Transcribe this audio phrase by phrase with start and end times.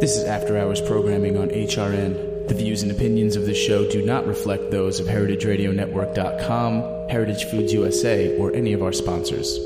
[0.00, 2.46] This is After Hours programming on HRN.
[2.46, 7.72] The views and opinions of this show do not reflect those of HeritageRadioNetwork.com, Heritage Foods
[7.72, 9.56] USA, or any of our sponsors.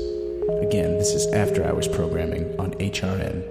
[0.59, 3.43] Again, this is After Hours programming on HRN.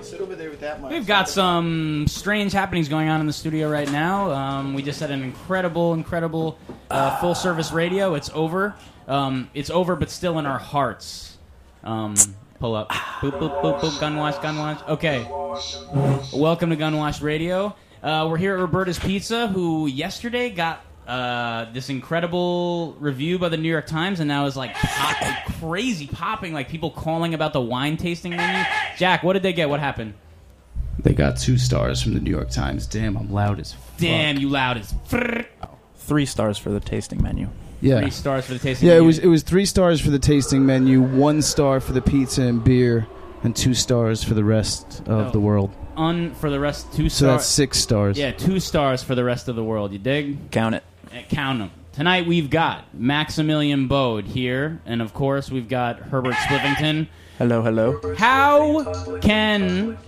[0.00, 0.92] Sit over there with that mic.
[0.92, 4.30] We've got some strange happenings going on in the studio right now.
[4.30, 6.56] Um, we just had an incredible, incredible
[6.90, 8.14] uh, full service radio.
[8.14, 8.74] It's over.
[9.06, 11.36] Um, it's over, but still in our hearts.
[11.84, 12.14] Um,
[12.60, 12.88] pull up.
[12.88, 13.90] Boop, boop, boop, boop.
[13.98, 14.88] Gunwash, gunwash.
[14.88, 15.28] Okay.
[15.52, 17.76] Welcome to Gunwash Radio.
[18.02, 23.58] Uh, we're here at Roberta's Pizza, who yesterday got uh, this incredible review by the
[23.58, 27.60] New York Times, and now is like pop- crazy popping, like people calling about the
[27.60, 28.64] wine tasting menu.
[28.96, 29.68] Jack, what did they get?
[29.68, 30.14] What happened?
[31.00, 32.86] They got two stars from the New York Times.
[32.86, 33.98] Damn, I'm loud as fuck.
[33.98, 35.44] Damn, you loud as frrr.
[35.96, 37.48] Three stars for the tasting menu.
[37.82, 38.00] Yeah.
[38.00, 39.06] Three stars for the tasting Yeah, it menu.
[39.08, 42.64] was it was three stars for the tasting menu, one star for the pizza and
[42.64, 43.06] beer,
[43.42, 45.30] and two stars for the rest of Oh.
[45.30, 45.70] the world.
[45.96, 47.40] un for the rest two So stars.
[47.40, 48.16] that's six stars.
[48.18, 49.92] Yeah, two stars for the rest of the world.
[49.92, 50.50] You dig?
[50.50, 50.82] Count it.
[51.12, 51.70] Uh, Count them.
[51.92, 57.08] Tonight we've got Maximilian Bode here, and of course we've got Herbert Spliffington.
[57.36, 58.00] Hello, hello.
[58.16, 58.84] How
[59.20, 59.98] can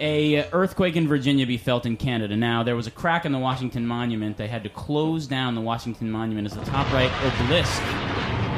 [0.00, 2.36] a earthquake in Virginia be felt in Canada?
[2.36, 4.36] Now there was a crack in the Washington Monument.
[4.36, 7.80] They had to close down the Washington Monument as the top right obelisk.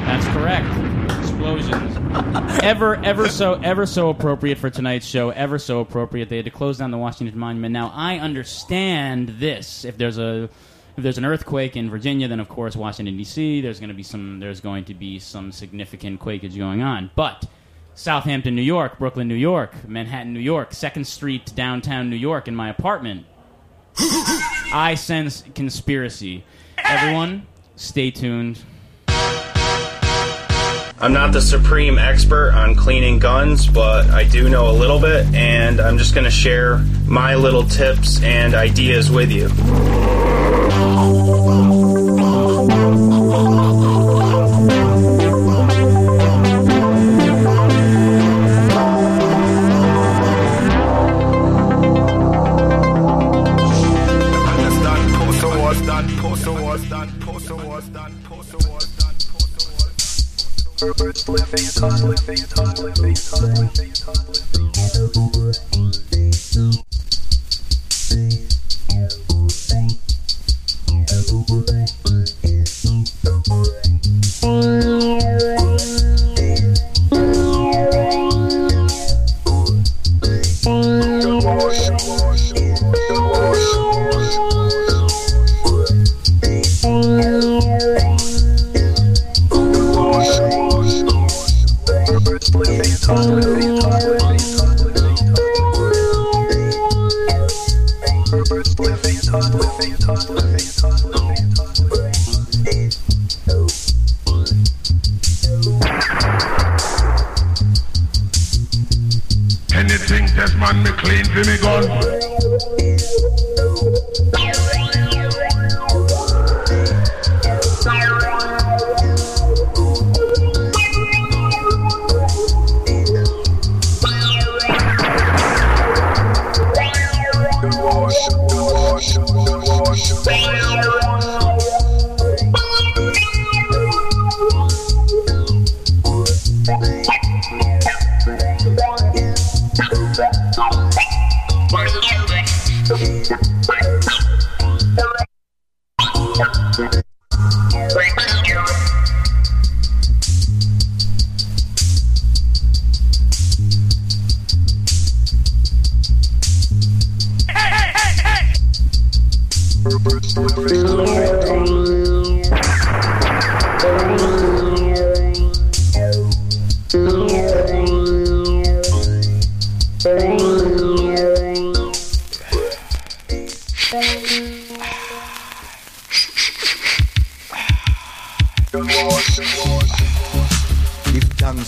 [0.05, 0.96] That's correct.
[1.55, 1.97] Explosions.
[2.61, 5.29] ever, ever so, ever so appropriate for tonight's show.
[5.29, 6.27] Ever so appropriate.
[6.27, 7.71] They had to close down the Washington Monument.
[7.71, 9.85] Now I understand this.
[9.85, 10.49] If there's a
[10.97, 13.61] if there's an earthquake in Virginia, then of course Washington D.C.
[13.61, 14.39] There's going to be some.
[14.39, 17.11] There's going to be some significant quakage going on.
[17.15, 17.45] But
[17.95, 22.55] Southampton, New York, Brooklyn, New York, Manhattan, New York, Second Street, downtown New York, in
[22.55, 23.25] my apartment.
[24.73, 26.43] I sense conspiracy.
[26.77, 28.61] Everyone, stay tuned.
[30.99, 35.27] I'm not the supreme expert on cleaning guns, but I do know a little bit,
[35.31, 39.47] and I'm just going to share my little tips and ideas with you.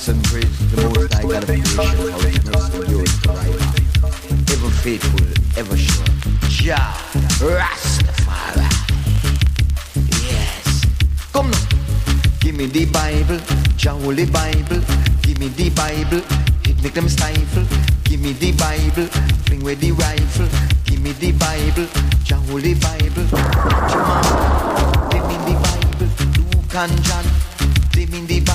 [0.08, 1.84] And praise to the Most High creation, how
[2.22, 3.62] His mercy endures forever.
[4.54, 5.26] Ever faithful,
[5.58, 6.06] ever sure.
[6.48, 6.94] Jah
[7.42, 8.70] Rastafari.
[10.24, 10.86] Yes.
[11.34, 11.68] Come now.
[12.40, 13.40] Give me the Bible,
[13.76, 14.82] Jah Holy Bible.
[15.22, 16.22] Give me the Bible,
[16.70, 17.66] it make them stifle.
[18.06, 19.10] Give me the Bible,
[19.46, 20.48] bring away the rifle.
[20.86, 21.88] Give me the Bible,
[22.24, 23.26] Jah Holy Bible.
[23.92, 25.79] Jah, give me the Bible,
[26.88, 27.26] John.
[27.98, 28.49] Me the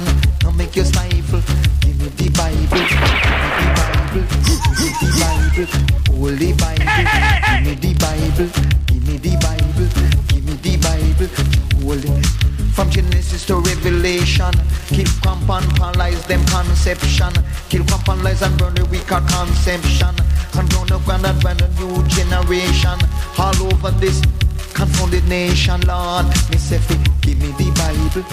[0.00, 1.42] hand and make you stifle.
[1.80, 5.66] Give me the Bible, give me the Bible, give me the Bible,
[6.18, 6.84] Holy Bible.
[6.84, 8.50] Give me the Bible,
[8.86, 9.88] give me the Bible,
[10.28, 11.30] give me the Bible,
[11.82, 12.22] Holy.
[12.74, 14.54] From Genesis to Revelation,
[14.88, 17.32] kill, cramp and paralyze them conception.
[17.68, 20.14] Kill, cramp lies and burn the weaker conception.
[20.58, 22.98] And round the ground and burn a new generation.
[23.38, 24.20] All over this
[24.74, 26.26] confounded nation, Lord.
[26.50, 26.80] Me say,
[27.22, 28.26] give me the Bible,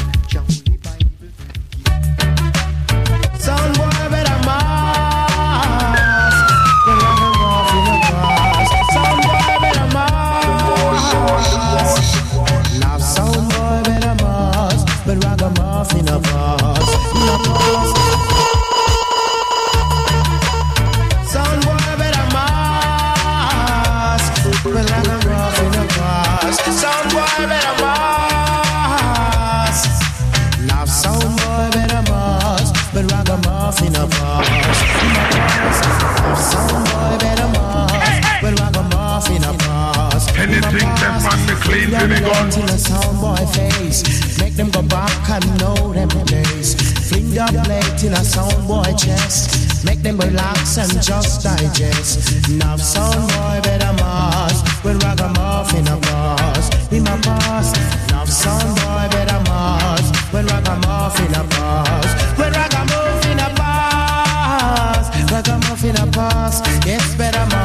[41.71, 42.49] clean for me gun.
[42.51, 44.03] Till a sound boy face,
[44.39, 46.75] make them go back and know them place.
[47.07, 52.49] Fling the plate in a sound boy chest, make them relax and just digest.
[52.49, 56.91] Now sound boy better mask, but ragamuffin a mask.
[56.91, 57.75] In my past,
[58.09, 66.05] now sound boy better mask, when ragamuffin a pass, when ragamuffin a pass, ragamuffin a
[66.11, 67.60] pass, yes better man,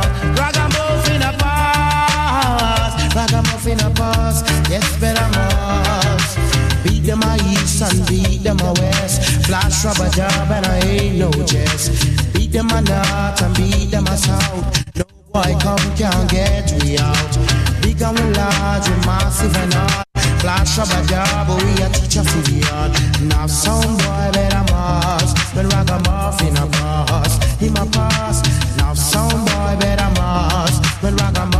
[8.80, 11.90] west, flash rubber job and I ain't no jest.
[12.32, 14.96] Beat them a north and beat them a south.
[14.96, 17.34] No boy come can't get we out.
[17.82, 20.06] Big and large, we massive and hard.
[20.40, 22.92] Flash rubber job, but oh, we a teacher for the art.
[23.22, 28.42] Now sound boy better mass, when ragamuffin a pass, him a pass.
[28.76, 31.55] Now sound boy better mass, when ragamuffin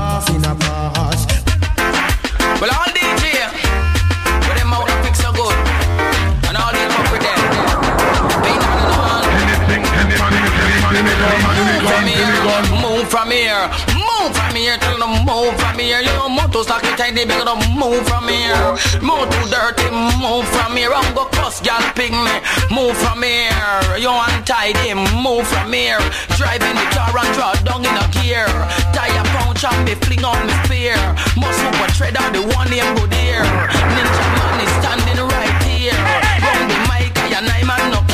[13.26, 13.66] from here,
[13.98, 15.98] move from here, tell them move from here.
[15.98, 18.78] You know, motor stock it tight, they beg them move from here.
[19.02, 19.90] Move too dirty,
[20.22, 20.94] move from here.
[20.94, 21.60] I'm go cuss,
[21.98, 22.34] pig me,
[22.70, 23.98] move from here.
[23.98, 25.98] You untidy, move from here.
[26.38, 28.46] Driving the car and draw down in a gear.
[28.94, 30.94] Tire punch and me fling on me spear.
[31.34, 33.42] Must super tread on the one name good here.
[33.42, 35.98] Ninja man is standing right here.
[36.46, 38.05] Round the mic, I and I man no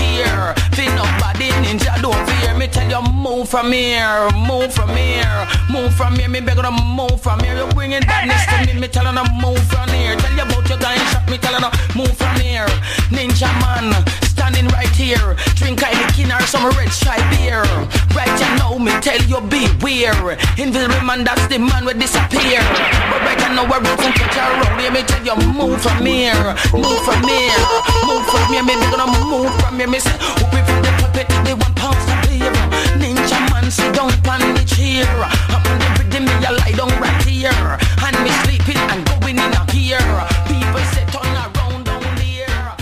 [2.73, 6.29] tell you move from here, move from here, move from here.
[6.29, 7.57] Me beg you to move from here.
[7.57, 10.17] You bringing badness to me, me tell you move from here.
[10.17, 12.67] Tell you about your shop, me tell you move from here.
[13.13, 13.93] Ninja man,
[14.25, 15.37] standing right here.
[15.61, 17.63] Drink Heineken or some red stripe beer.
[18.17, 20.39] Right you know me tell you beware.
[20.57, 22.61] Invisible man, that's the man will disappear.
[23.13, 24.91] But right you know we're roots and catch around here.
[24.91, 27.63] Me tell you move from here, move from here,
[28.09, 28.65] move from here.
[28.65, 29.89] Me beg you to move from here.
[29.89, 32.12] Me say, who prefer the puppet, the one pound
[33.73, 35.09] sit down on the chair.
[35.49, 37.79] I'm on the rhythm, me lie down right here.
[38.05, 39.99] And me sleeping and going in a gear.
[40.47, 40.85] People
[41.33, 42.77] around down there.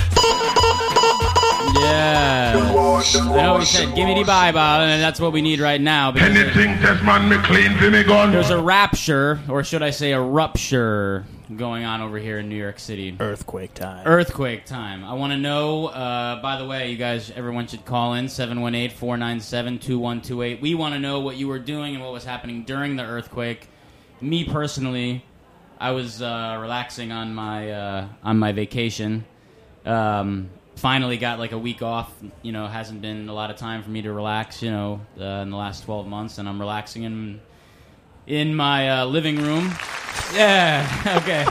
[1.81, 2.70] Yeah.
[3.01, 6.13] I know we said, give me the Bible, and that's what we need right now.
[6.13, 8.31] Anything that man me clean for me gun.
[8.31, 11.25] there's a rapture, or should I say a rupture,
[11.57, 13.17] going on over here in New York City.
[13.19, 14.07] Earthquake time.
[14.07, 15.03] Earthquake time.
[15.03, 18.91] I want to know, uh, by the way, you guys, everyone should call in 718
[18.95, 20.61] 497 2128.
[20.61, 23.67] We want to know what you were doing and what was happening during the earthquake.
[24.21, 25.25] Me personally,
[25.79, 29.25] I was uh, relaxing on my uh, on my vacation.
[29.87, 30.51] Um,
[30.81, 32.13] finally got like a week off.
[32.43, 34.63] You know, hasn't been a lot of time for me to relax.
[34.63, 37.41] You know, uh, in the last twelve months, and I'm relaxing in
[38.27, 39.73] in my uh, living room.
[40.35, 40.87] Yeah.
[41.23, 41.45] Okay.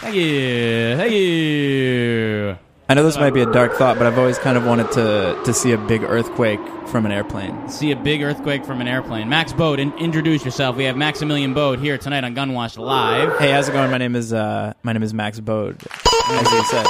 [0.00, 0.96] Thank you.
[0.96, 2.58] Thank you.
[2.88, 5.38] I know this might be a dark thought, but I've always kind of wanted to
[5.44, 7.68] to see a big earthquake from an airplane.
[7.68, 9.28] See a big earthquake from an airplane.
[9.28, 10.76] Max Bode, in- introduce yourself.
[10.76, 13.38] We have Maximilian Bode here tonight on Gunwash Live.
[13.38, 13.90] Hey, how's it going?
[13.90, 15.76] My name is uh, my name is Max Bode.
[16.30, 16.86] As you said.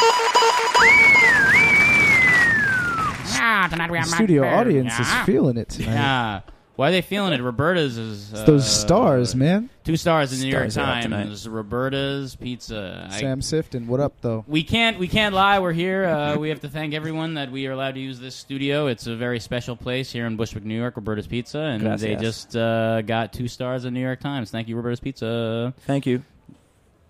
[3.80, 5.92] The studio audience is feeling it tonight.
[5.92, 6.40] Yeah.
[6.76, 7.42] Why are they feeling it?
[7.42, 9.68] Roberta's is It's those uh, stars, man.
[9.84, 11.25] Two stars in the New York Stars are out tonight.
[11.25, 11.46] Times.
[11.46, 13.06] Roberta's Pizza.
[13.10, 14.44] I- Sam Sifton, what up though?
[14.49, 15.58] we can't we can't lie.
[15.58, 16.06] We're here.
[16.06, 18.87] Uh, we have to thank everyone that we are allowed to use this studio.
[18.87, 20.96] It's a very special place here in Bushwick, New York.
[20.96, 22.00] Roberta's Pizza, and Gracias.
[22.00, 24.50] they just uh, got two stars in the New York Times.
[24.50, 25.75] Thank you, Roberta's Pizza.
[25.87, 26.22] Thank you.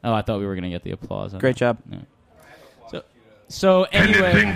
[0.03, 1.33] Oh, I thought we were going to get the applause.
[1.35, 1.79] Great job.
[1.89, 1.99] So,
[3.51, 4.55] so anyway,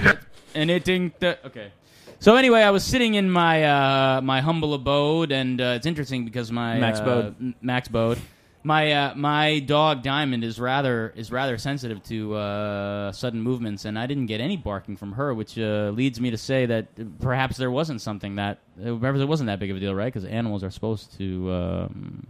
[0.55, 1.23] and it didn't.
[1.23, 1.73] Uh, okay.
[2.21, 6.25] So anyway, I was sitting in my uh, my humble abode, and uh, it's interesting
[6.25, 7.35] because my Max uh, Bode.
[7.39, 8.19] M- Max Bode,
[8.63, 13.99] my uh, my dog Diamond is rather is rather sensitive to uh, sudden movements, and
[13.99, 16.87] I didn't get any barking from her, which uh, leads me to say that
[17.21, 20.13] perhaps there wasn't something that uh, perhaps it wasn't that big of a deal, right?
[20.13, 21.53] Because animals are supposed to.
[21.53, 22.27] Um,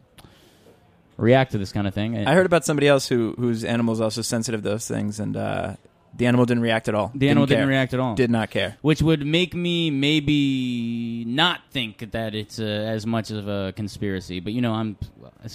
[1.16, 2.16] react to this kind of thing.
[2.26, 5.76] I heard about somebody else who whose animal's also sensitive to those things, and uh,
[6.16, 7.10] the animal didn't react at all.
[7.14, 7.68] The animal didn't care.
[7.68, 8.14] react at all.
[8.14, 8.76] Did not care.
[8.82, 14.40] which would make me maybe not think that it's uh, as much of a conspiracy.
[14.40, 14.96] But you know, I'm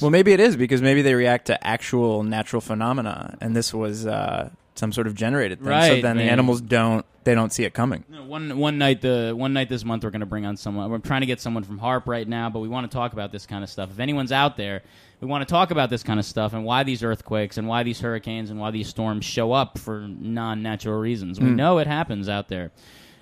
[0.01, 4.05] Well, maybe it is because maybe they react to actual natural phenomena, and this was
[4.05, 5.67] uh, some sort of generated thing.
[5.67, 6.17] so then man.
[6.17, 8.03] the animals don't they don't see it coming.
[8.09, 10.89] No, one one night the one night this month we're going to bring on someone.
[10.89, 13.31] We're trying to get someone from HAARP right now, but we want to talk about
[13.31, 13.91] this kind of stuff.
[13.91, 14.81] If anyone's out there,
[15.21, 17.83] we want to talk about this kind of stuff and why these earthquakes and why
[17.83, 21.39] these hurricanes and why these storms show up for non-natural reasons.
[21.39, 21.55] We Mm.
[21.55, 22.71] know it happens out there.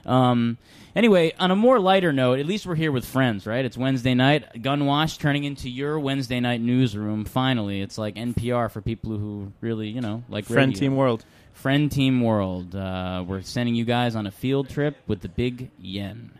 [0.06, 0.58] Um,
[0.96, 3.66] anyway, on a more lighter note, at least we're here with friends, right?
[3.66, 4.46] It's Wednesday night.
[4.62, 7.26] Gunwash turning into your Wednesday night newsroom.
[7.26, 10.80] Finally, it's like NPR for people who really, you know, like Friend radio.
[10.80, 11.26] Team World.
[11.58, 12.76] Friend Team World.
[12.76, 16.32] Uh, we're sending you guys on a field trip with the Big Yen.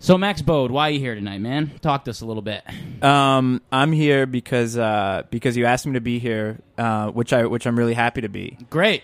[0.00, 1.72] So, Max Bode, why are you here tonight, man?
[1.80, 2.62] Talk to us a little bit.
[3.02, 7.46] Um, I'm here because uh, because you asked me to be here, uh, which I
[7.46, 8.58] which I'm really happy to be.
[8.70, 9.02] Great.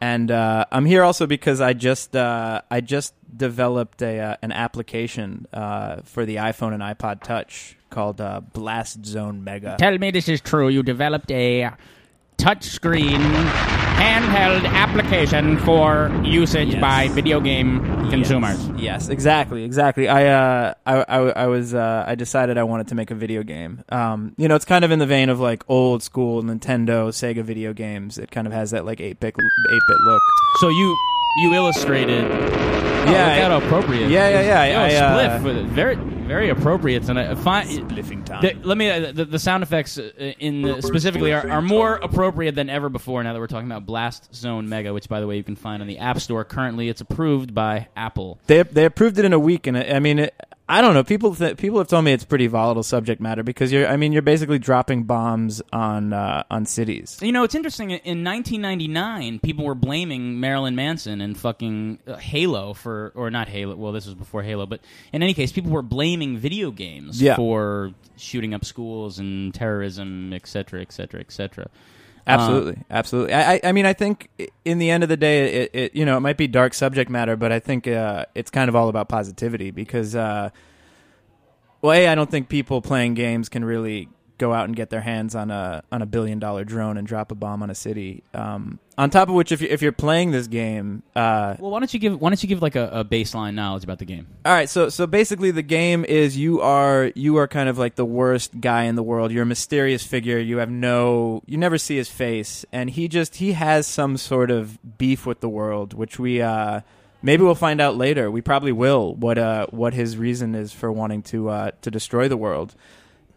[0.00, 4.52] And uh, I'm here also because I just uh, I just developed a uh, an
[4.52, 9.76] application uh, for the iPhone and iPod Touch called uh, Blast Zone Mega.
[9.78, 10.68] Tell me this is true.
[10.68, 11.70] You developed a
[12.38, 13.18] touchscreen
[13.98, 16.80] handheld application for usage Yes.
[16.80, 17.80] by video game
[18.10, 18.58] consumers.
[18.76, 20.08] Yes, exactly, exactly.
[20.08, 23.42] I, uh, I, I, I was, uh, I decided I wanted to make a video
[23.42, 23.82] game.
[23.88, 27.42] Um, you know, it's kind of in the vein of like old school Nintendo, Sega
[27.42, 28.18] video games.
[28.18, 30.22] It kind of has that like eight bit, eight bit look.
[30.60, 30.96] So you
[31.40, 32.24] you illustrated.
[32.30, 34.10] Oh, Yeah, look I- how appropriate.
[34.10, 34.64] Yeah, yeah, yeah.
[34.64, 35.66] Yo, I, uh, spliff with it.
[35.66, 37.34] Very, very appropriate tonight.
[37.36, 37.66] Fine.
[37.68, 38.42] Spliffing time.
[38.42, 38.90] The, let me.
[38.90, 42.88] Uh, the, the sound effects uh, in the, specifically are, are more appropriate than ever
[42.90, 43.22] before.
[43.22, 45.80] Now that we're talking about Blast Zone Mega, which by the way you can find
[45.80, 48.38] on the App Store currently, it's approved by Apple.
[48.46, 50.34] They they approved it in a week, and I I mean, it,
[50.70, 51.02] I don't know.
[51.02, 53.86] People th- people have told me it's pretty volatile subject matter because you're.
[53.86, 57.18] I mean, you're basically dropping bombs on uh, on cities.
[57.22, 57.90] You know, it's interesting.
[57.90, 63.76] In 1999, people were blaming Marilyn Manson and fucking uh, Halo for, or not Halo.
[63.76, 64.80] Well, this was before Halo, but
[65.12, 67.36] in any case, people were blaming video games Yeah.
[67.36, 71.68] for shooting up schools and terrorism, et cetera, et cetera, et cetera.
[72.26, 73.32] Absolutely, absolutely.
[73.32, 74.28] I, I- I mean, I think
[74.64, 77.10] in the end of the day, it, it you know it might be dark subject
[77.10, 80.50] matter, but I think uh, it's kind of all about positivity because, uh,
[81.80, 84.08] well, a I don't think people playing games can really
[84.38, 87.30] go out and get their hands on a on a billion dollar drone and drop
[87.30, 88.22] a bomb on a city.
[88.32, 91.78] Um, on top of which, if you're, if you're playing this game, uh, Well, why
[91.78, 94.26] don't you give why don't you give like a, a baseline knowledge about the game?
[94.44, 97.94] all right, so so basically the game is you are you are kind of like
[97.96, 99.30] the worst guy in the world.
[99.32, 100.38] You're a mysterious figure.
[100.38, 104.50] You have no you never see his face and he just he has some sort
[104.50, 106.80] of beef with the world, which we uh
[107.22, 108.30] maybe we'll find out later.
[108.30, 112.28] We probably will what uh what his reason is for wanting to uh to destroy
[112.28, 112.74] the world.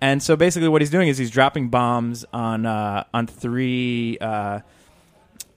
[0.02, 4.62] And so basically what he's doing is he's dropping bombs on uh on three uh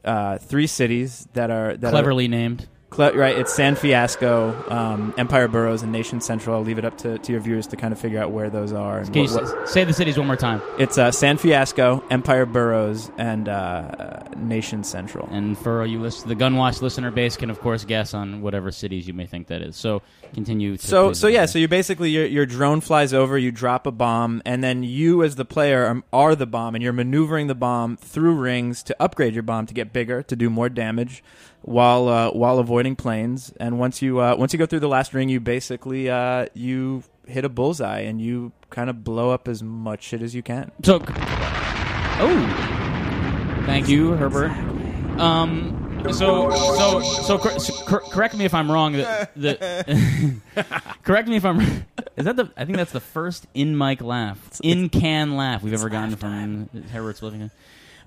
[0.05, 2.69] uh, three cities that are that are, Cleverly named.
[2.99, 6.57] Right, it's San Fiasco, um, Empire Boroughs, and Nation Central.
[6.57, 8.73] I'll leave it up to, to your viewers to kind of figure out where those
[8.73, 9.05] are.
[9.05, 10.63] Can what- s- what- say the cities one more time?
[10.79, 15.29] it's uh, San Fiasco, Empire Boroughs, and uh, Nation Central.
[15.33, 19.07] And for you listen, the Gunwash listener base can of course guess on whatever cities
[19.09, 19.77] you may think that is.
[19.77, 20.77] So continue.
[20.77, 23.93] To So so yeah, so you basically your your drone flies over, you drop a
[23.93, 27.55] bomb, and then you as the player are, are the bomb, and you're maneuvering the
[27.55, 31.23] bomb through rings to upgrade your bomb to get bigger, to do more damage,
[31.64, 33.52] while uh, while avoiding planes.
[33.59, 37.02] And once you uh, once you go through the last ring, you basically uh, you
[37.26, 40.71] hit a bullseye, and you kind of blow up as much shit as you can.
[40.85, 41.02] So,
[42.21, 44.50] oh, thank you, Herbert.
[45.18, 48.92] Um, so, so, so, cor- so cor- correct me if I'm wrong.
[48.92, 50.37] The, the
[51.02, 51.61] correct me if I'm.
[52.16, 52.50] Is that the?
[52.56, 56.68] I think that's the first in mic laugh, in can laugh we've ever gotten from
[56.92, 57.50] Herbert's living.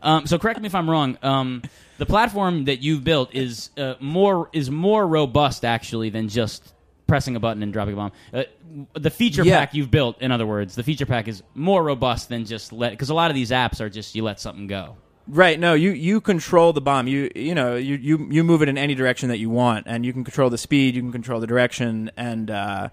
[0.08, 1.18] Um, so correct me if I'm wrong.
[1.22, 1.62] Um,
[1.98, 6.74] the platform that you've built is uh, more is more robust actually than just
[7.08, 8.12] pressing a button and dropping a bomb.
[8.34, 8.44] Uh,
[8.94, 9.60] the feature Yeah.
[9.60, 12.92] pack you've built, in other words, the feature pack is more robust than just let
[12.92, 14.96] because a lot of these apps are just you let something go.
[15.28, 15.60] Right.
[15.60, 17.08] No, you you control the bomb.
[17.10, 20.06] You you know you you you move it in any direction that you want, and
[20.06, 20.96] you can control the speed.
[20.96, 22.90] You can control the direction, and uh,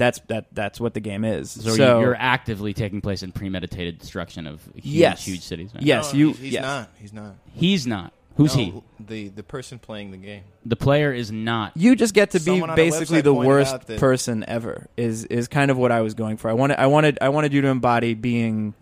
[0.00, 1.50] that's that that's what the game is.
[1.50, 5.24] So, So, you- you're actively taking place in premeditated destruction of huge, Yes.
[5.24, 5.70] huge cities.
[5.74, 5.82] right?
[5.82, 6.28] Yes, No, you.
[6.28, 6.62] He's, he's yes.
[6.62, 6.90] not.
[6.98, 7.34] He's not.
[7.54, 8.12] He's not.
[8.36, 8.82] Who's No, he?
[9.00, 10.42] The the person playing the game.
[10.64, 11.76] The player is not.
[11.76, 14.00] You just get to be Someone on a basically website the pointed worst out that-
[14.00, 14.86] person ever.
[14.96, 16.48] Is is kind of what I was going for.
[16.48, 18.74] I wanted I wanted I wanted you to embody being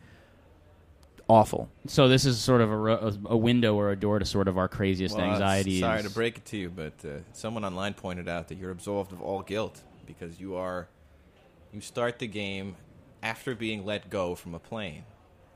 [1.28, 1.68] awful.
[1.86, 4.56] So this is sort of a, ro- a window or a door to sort of
[4.58, 5.80] our craziest Well, anxieties.
[5.80, 9.12] Sorry to break it to you, but uh, someone online pointed out that you're absolved
[9.12, 10.88] of all guilt because you are
[11.72, 12.76] you start the game
[13.22, 15.04] after being let go from a plane,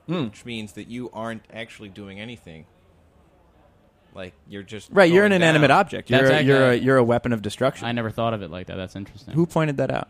[0.06, 0.24] Hmm.
[0.24, 2.66] which means that you aren't actually doing anything.
[4.14, 5.78] Like you're just Right, you're an going inanimate down.
[5.78, 6.10] object.
[6.10, 7.86] You're a, you're a you're a weapon of destruction.
[7.86, 8.76] I never thought of it like that.
[8.76, 9.32] That's interesting.
[9.34, 10.08] Who pointed that out?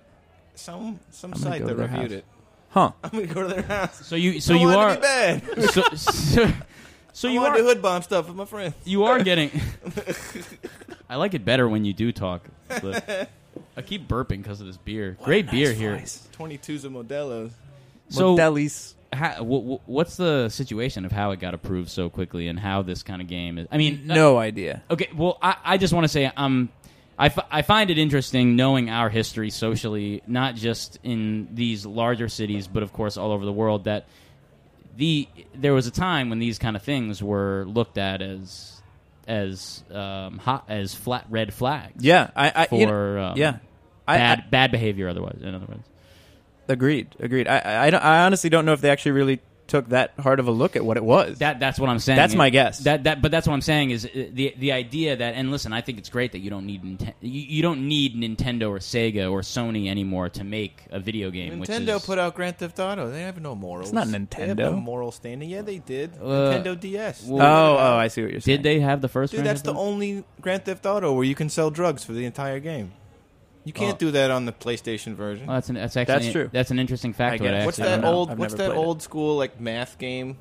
[0.55, 2.19] Some some I'm gonna site go to that their reviewed house.
[2.19, 2.25] it.
[2.71, 2.93] Huh?
[3.05, 4.05] I'm gonna go to their house.
[4.05, 5.71] So you so Don't you want are to be bad.
[5.71, 6.53] so, so,
[7.13, 8.75] so I you want are to hood bomb stuff with my friends.
[8.85, 9.51] you are getting.
[11.09, 12.43] I like it better when you do talk.
[13.77, 15.17] I keep burping because of this beer.
[15.23, 16.03] Great beer here.
[16.33, 17.51] Twenty twos of Modelos.
[18.09, 18.95] So Modelis.
[19.13, 23.03] wh- wh- what's the situation of how it got approved so quickly and how this
[23.03, 23.67] kind of game is?
[23.71, 24.83] I mean, uh, No idea.
[24.91, 26.69] Okay, well, I, I just want to say um,
[27.19, 32.29] I, f- I find it interesting knowing our history socially, not just in these larger
[32.29, 33.85] cities, but of course all over the world.
[33.85, 34.07] That
[34.97, 38.82] the there was a time when these kind of things were looked at as
[39.29, 42.05] as um, hot as flat red flags.
[42.05, 43.57] Yeah, I, I for you know, um, yeah.
[44.07, 45.09] I- bad I- bad behavior.
[45.09, 45.89] Otherwise, in other words.
[46.69, 47.09] Agreed.
[47.19, 47.49] Agreed.
[47.49, 49.41] I, I, I don't- I honestly don't know if they actually really
[49.73, 51.39] took that hard of a look at what it was.
[51.39, 52.19] That that's what I'm saying.
[52.19, 52.81] That's my guess.
[52.81, 55.73] That that but that's what I'm saying is uh, the the idea that and listen,
[55.73, 58.81] I think it's great that you don't need Ninten- you, you don't need Nintendo or
[58.81, 61.59] Sega or Sony anymore to make a video game.
[61.59, 63.11] which Nintendo is, put out Grand Theft Auto.
[63.11, 63.89] They have no morals.
[63.89, 64.83] It's not They have no Nintendo.
[64.83, 65.49] moral standing.
[65.49, 66.13] Yeah, they did.
[66.21, 67.25] Uh, Nintendo DS.
[67.27, 68.59] well- oh, oh, I see what you're saying.
[68.59, 69.31] Did they have the first?
[69.33, 72.13] Dude, Grand that's Theft the only Grand Theft Auto where you can sell drugs for
[72.13, 72.93] the entire game.
[73.65, 73.99] You can't Oh.
[73.99, 75.47] do that on the PlayStation version.
[75.49, 76.51] Oh, that's an, that's actually That's true.
[76.53, 77.39] That's an interesting factoid.
[77.43, 77.63] guess.
[77.63, 78.19] I what's actually that don't know.
[78.19, 78.31] old?
[78.31, 78.87] I've What's never that played it.
[78.87, 80.37] old school like math game?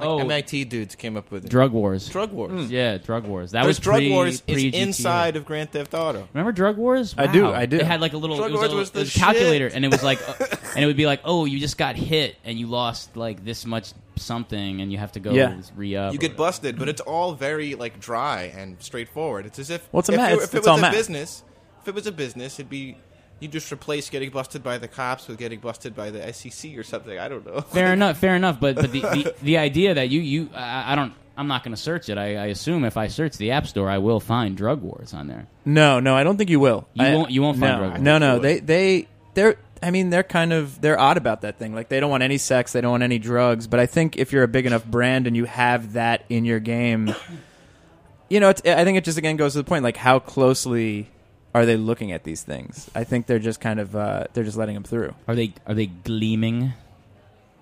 [0.00, 0.18] Like Oh.
[0.18, 1.50] MIT dudes came up with it.
[1.50, 2.08] Drug Wars.
[2.08, 2.68] Drug Wars.
[2.70, 3.52] Yeah, Drug Wars.
[3.52, 6.28] That There's was Drug pre, Wars pre is inside of Grand Theft Auto.
[6.34, 7.14] Remember Drug Wars?
[7.16, 7.76] I do, I do.
[7.76, 9.18] It had like a little, Drug it was Wars a, was the it was a
[9.20, 9.76] calculator, shit.
[9.76, 10.34] and it was like, uh,
[10.74, 13.64] and it would be like, oh, you just got hit, and you lost like this
[13.64, 15.60] much something, and you have to go Yeah.
[15.76, 16.12] re up.
[16.12, 19.46] You get busted, but it's all very like dry and straightforward.
[19.46, 20.78] It's as if Well, it's a if, math- you- it's- if it it's was all
[20.78, 20.92] a math.
[20.92, 21.44] business,
[21.84, 22.96] if it was a business, it'd be
[23.40, 26.82] you just replace getting busted by the cops with getting busted by the SEC or
[26.82, 27.18] something.
[27.18, 27.60] I don't know.
[27.72, 28.58] Fair enough, fair enough.
[28.58, 31.74] But but the, the, the idea that you you I, I don't I'm not going
[31.76, 32.16] to search it.
[32.16, 35.26] I, I assume if I search the App Store, I will find Drug Wars on
[35.26, 35.46] there.
[35.64, 36.86] No, no, I don't think you will.
[36.94, 38.02] You I- won't- you won't find no, Drug Wars.
[38.02, 39.56] No, no, they they they're.
[39.82, 41.74] I mean, they're kind of they're odd about that thing.
[41.74, 43.66] Like they don't want any sex, they don't want any drugs.
[43.66, 46.60] But I think if you're a big enough brand and you have that in your
[46.60, 47.14] game,
[48.30, 49.84] you know, it's, I think it just again goes to the point.
[49.84, 51.10] Like how closely
[51.54, 52.90] are they looking at these things?
[52.94, 55.14] I think they're just kind of uh, they're just letting them through.
[55.28, 56.72] Are they are they gleaming?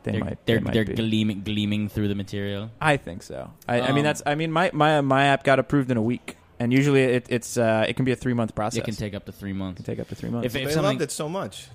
[0.04, 0.46] They are might.
[0.46, 0.94] they're they might they're be.
[0.94, 2.70] gleaming gleaming through the material.
[2.80, 3.50] I think so.
[3.68, 4.22] I, I mean, Um, that's.
[4.26, 7.56] I mean, my my my app got approved in a week, and usually it, it's
[7.56, 8.78] uh, it can be a three month process.
[8.78, 9.80] It can take up to three months.
[9.80, 10.46] It can take up to three months.
[10.46, 11.68] If, they if something, loved it so much.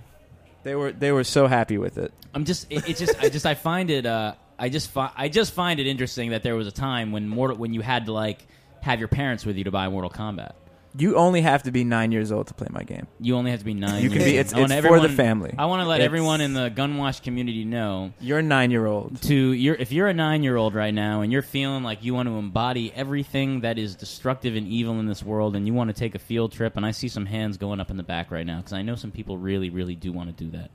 [0.63, 2.11] they were they were so happy with it.
[2.33, 5.29] I'm just it, it's just I just I find it uh I just fi- I
[5.29, 8.11] just find it interesting that there was a time when Mortal when you had to
[8.11, 8.45] like
[8.81, 10.51] have your parents with you to buy Mortal Kombat.
[10.99, 13.05] You only have to be nine years old to play my game.
[13.19, 14.01] You only have to be nine.
[14.01, 14.39] You can years be- old.
[14.39, 15.53] it's- I want for the family.
[15.57, 18.85] I want to let It's- everyone in the Gunwash community know You're a nine year
[18.87, 19.21] old.
[19.23, 22.13] to you're if you're a nine year old right now and you're feeling like you
[22.13, 25.89] want to embody everything that is destructive and evil in this world and you want
[25.89, 28.31] to take a field trip and I see some hands going up in the back
[28.31, 30.71] right now because I know some people really really do want to do that.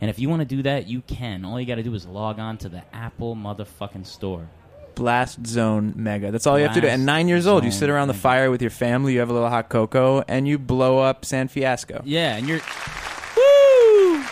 [0.00, 1.44] And if you want to do that, you can.
[1.44, 4.48] All you got to do is log on to the Apple motherfucking store.
[4.98, 6.30] Blast Zone Mega.
[6.32, 6.86] That's all you have to do.
[6.88, 8.20] Blast And nine years old, you Zone sit around the Mega.
[8.22, 11.46] fire with your family, you have a little hot cocoa, and you blow up San
[11.48, 12.02] Fiasco.
[12.04, 12.58] Yeah, and you're.
[13.36, 14.14] Woo!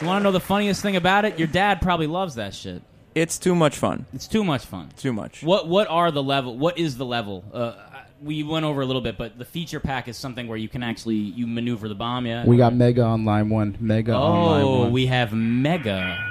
[0.00, 1.38] you want to know the funniest thing about it?
[1.38, 2.82] Your dad probably loves that shit.
[3.14, 4.06] It's too much fun.
[4.12, 4.88] It's too much fun.
[4.96, 5.42] Too much.
[5.42, 6.56] What What are the level?
[6.58, 7.44] What is the level?
[7.52, 7.74] Uh,
[8.22, 10.82] we went over a little bit, but the feature pack is something where you can
[10.82, 12.26] actually you maneuver the bomb.
[12.26, 12.44] Yeah.
[12.46, 13.76] We got Mega on line one.
[13.80, 14.92] Mega on line Oh, one.
[14.92, 16.23] we have Mega.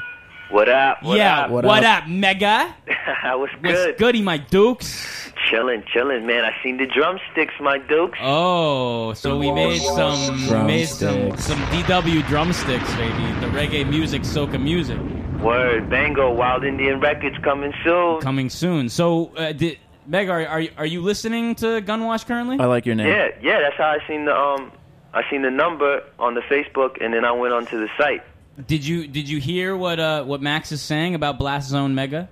[0.53, 1.01] What up?
[1.01, 1.41] What yeah.
[1.45, 1.49] up?
[1.49, 2.07] What, What up?
[2.07, 2.75] Mega?
[3.23, 3.97] What's What's good?
[3.97, 5.31] goody, my dukes?
[5.49, 6.45] Chilling, chilling, man.
[6.45, 8.19] I seen the drumsticks, my dukes.
[8.21, 13.23] Oh, so we made some we made some some DW drumsticks, baby.
[13.41, 14.99] The reggae music, soca music.
[15.41, 18.21] Word, Bango, Wild Indian Records coming soon.
[18.21, 18.89] coming soon.
[18.89, 22.59] So, uh, did, Meg, are, are you- are you listening to Gunwash currently?
[22.59, 23.07] I like your name.
[23.07, 23.59] Yeah, yeah.
[23.59, 24.71] That's how I seen the um,
[25.15, 28.21] I seen the number on the Facebook, and then I went onto the site.
[28.67, 32.29] Did you did you hear what uh what Max is saying about Blast Zone Mega?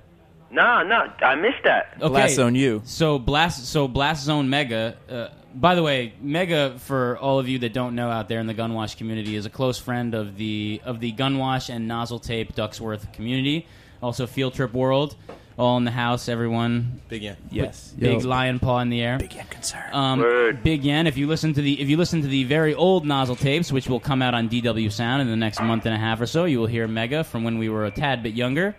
[0.51, 1.93] Nah, nah, I missed that.
[1.97, 2.07] Okay.
[2.09, 2.81] Blast Zone U.
[2.85, 4.97] So Blast so Blast Zone Mega.
[5.09, 8.47] Uh, by the way, Mega for all of you that don't know out there in
[8.47, 12.55] the Gunwash community is a close friend of the of the Gunwash and Nozzle Tape
[12.55, 13.67] Ducksworth community.
[14.01, 15.15] Also Field Trip World.
[15.61, 17.01] All in the house, everyone.
[17.07, 17.37] Big Yen.
[17.51, 17.93] Yes.
[17.95, 19.19] Big lion paw in the air.
[19.19, 19.93] Big Yen concern.
[19.93, 20.63] Um, Word.
[20.63, 21.05] Big Yen.
[21.05, 23.87] If you listen to the if you listen to the very old nozzle tapes, which
[23.87, 26.45] will come out on DW Sound in the next month and a half or so,
[26.45, 28.75] you will hear Mega from when we were a tad bit younger.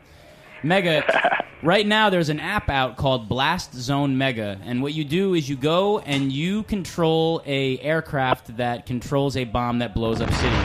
[0.64, 1.05] Mega.
[1.62, 5.49] right now, there's an app out called Blast Zone Mega, and what you do is
[5.49, 10.59] you go and you control a aircraft that controls a bomb that blows up cities.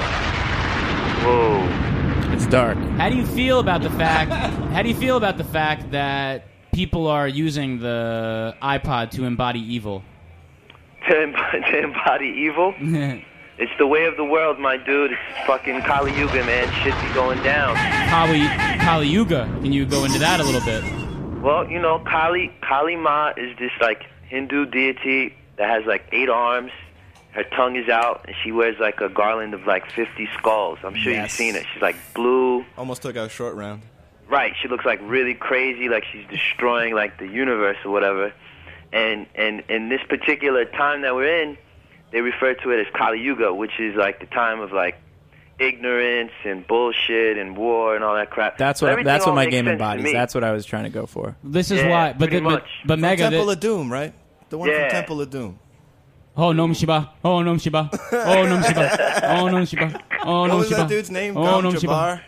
[1.23, 1.96] Whoa.
[2.37, 2.77] It's dark.
[2.99, 4.31] How do you feel about the fact?
[4.71, 9.59] How do you feel about the fact that people are using the iPod to embody
[9.59, 10.03] evil?
[11.09, 12.75] To, emb- to embody evil.
[13.59, 15.13] It's the way of the world, my dude.
[15.13, 16.71] It's fucking Kali Yuga, man.
[16.83, 17.75] Shit be going down.
[18.07, 18.45] Kali
[18.85, 19.45] Kali Yuga.
[19.63, 20.83] Can you go into that a little bit?
[21.41, 26.29] Well, you know, Kali Kali Ma is this like Hindu deity that has like eight
[26.29, 26.69] arms.
[27.37, 30.79] Her tongue is out, and she wears like a garland of like 50 skulls.
[30.83, 31.21] I'm sure Yes.
[31.23, 31.65] you've seen it.
[31.71, 32.65] She's like blue.
[32.75, 33.83] Almost took out a short round.
[34.27, 34.53] Right.
[34.59, 38.33] She looks like really crazy, like she's destroying like the universe or whatever.
[38.91, 41.57] And and in this particular time that we're in,
[42.11, 44.95] they refer to it as Kali Yuga, which is like the time of like
[45.59, 48.57] ignorance and bullshit and war and all that crap.
[48.57, 50.11] That's what everything that's what my game embodies.
[50.11, 51.35] That's what I was trying to go for.
[51.43, 52.69] This is Yeah, why, but pretty the, but, much.
[52.85, 53.23] but From Mega.
[53.29, 54.13] Temple the- of Doom, right?
[54.49, 54.81] The one Yeah.
[54.81, 55.59] from Temple of Doom.
[56.37, 57.11] Oh Nom Shiba.
[57.23, 57.89] Oh Nom Shiba.
[58.11, 59.19] Oh Nom Shiba.
[59.23, 59.99] Oh Nom Shiba.
[60.23, 60.77] Oh What was Shiba.
[60.81, 61.35] that dude's name?
[61.37, 62.21] Oh Nom Shiba.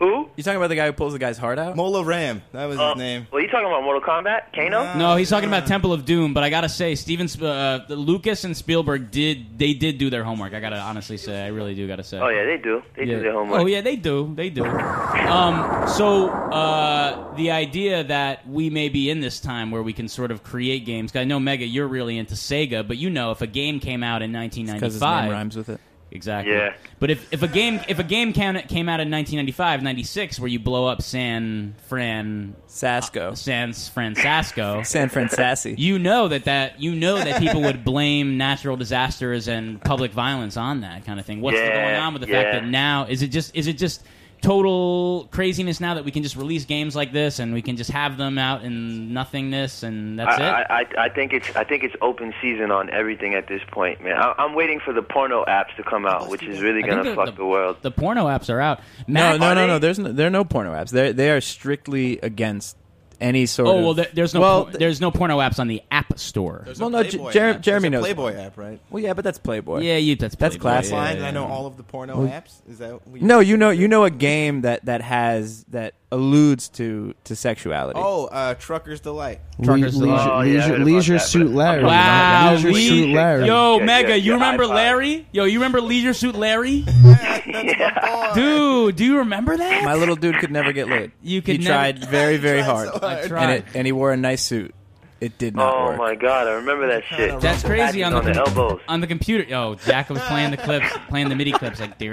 [0.00, 0.08] Jabbar?
[0.08, 0.28] Who?
[0.36, 1.76] You talking about the guy who pulls the guy's heart out?
[1.76, 2.42] Mola Ram.
[2.52, 3.26] That was Uh, his name.
[3.32, 4.52] Well, you talking about Mortal Kombat?
[4.54, 4.96] Kano?
[4.98, 6.34] No, he's talking about Temple of Doom.
[6.34, 10.24] But I gotta say, Steven, Sp- uh, Lucas and Spielberg did they did do their
[10.24, 10.54] homework.
[10.54, 12.18] I gotta honestly say, I really do gotta say.
[12.18, 12.82] Oh yeah, they do.
[12.96, 13.16] They Yeah.
[13.16, 13.60] do their homework.
[13.60, 14.32] Oh yeah, they do.
[14.34, 14.64] They do.
[14.64, 20.08] Um, so uh, the idea that we may be in this time where we can
[20.08, 21.12] sort of create games.
[21.12, 24.02] 'cause I know Mega, you're really into Sega, but you know if a game came
[24.02, 25.80] out in Because his name 1995, rhymes with it.
[26.10, 26.54] Exactly.
[26.54, 26.74] Yeah.
[27.00, 30.48] But if, if a game if a game came, came out in 1995, 96, where
[30.48, 33.30] you blow up San Fran Sasco.
[33.30, 35.74] Uh, San Francisco, San Francisco.
[35.76, 40.56] you know that that you know that people would blame natural disasters and public violence
[40.56, 41.40] on that kind of thing.
[41.40, 44.02] What's Yeah, going on with the fact that now is it just is it just
[44.40, 47.90] total craziness now that we can just release games like this and we can just
[47.90, 50.50] have them out in nothingness and that's I, it?
[50.52, 54.02] I, I, I think it's I think it's open season on everything at this point,
[54.02, 54.16] man.
[54.16, 57.14] I, I'm waiting for the porno apps to come out, which is really gonna the-
[57.14, 57.76] fuck the- the, world.
[57.82, 58.80] the porno apps are out.
[59.06, 59.78] No, no, no, no.
[59.78, 60.90] There's no, there are no porno apps.
[60.90, 62.76] They they are strictly against
[63.20, 63.84] any sort Oh of.
[63.84, 66.62] well, there, there's no Well, por- there's no porno apps on the App Store.
[66.64, 67.60] There's Well, a no, J- Jer- app.
[67.60, 68.00] Jeremy There's a knows.
[68.14, 68.80] Playboy app, right?
[68.90, 69.80] well, yeah, but that's Playboy.
[69.80, 70.62] Yeah, you that's That's Playboy.
[70.62, 70.92] classic.
[70.92, 72.60] Yeah, Blind, yeah, I know all of the porno Well- apps.
[72.68, 76.68] Is that what No, you know, you know a game that that has that alludes
[76.70, 78.00] to to sexuality.
[78.02, 79.40] Oh, uh, Trucker's Delight.
[79.62, 80.18] Truckers Le- Delight.
[80.18, 81.84] leisure, Oh, yeah, I leisure, heard about leisure that, suit but- Larry.
[81.84, 83.46] Wow, leisure we- suit Larry.
[83.46, 84.74] Yo, Yeah, Mega, yeah, you yeah, remember iPod.
[84.74, 85.26] Larry?
[85.32, 86.84] Yo, you remember Leisure Suit Larry?
[87.04, 88.32] yeah.
[88.34, 89.84] Dude, do you remember that?
[89.84, 91.12] My little dude could never get laid.
[91.22, 93.18] You could he never- tried very, very tried hard, so hard.
[93.24, 93.42] I tried.
[93.42, 94.74] and it, and he wore a nice suit.
[95.20, 95.98] It did not Oh work.
[95.98, 97.40] my god, I remember that shit.
[97.40, 98.80] That's crazy on the, on the com- elbows.
[98.86, 99.42] on the computer.
[99.42, 101.98] Yo, Jack was playing the clips, playing the MIDI clips like.
[102.00, 102.10] Yo,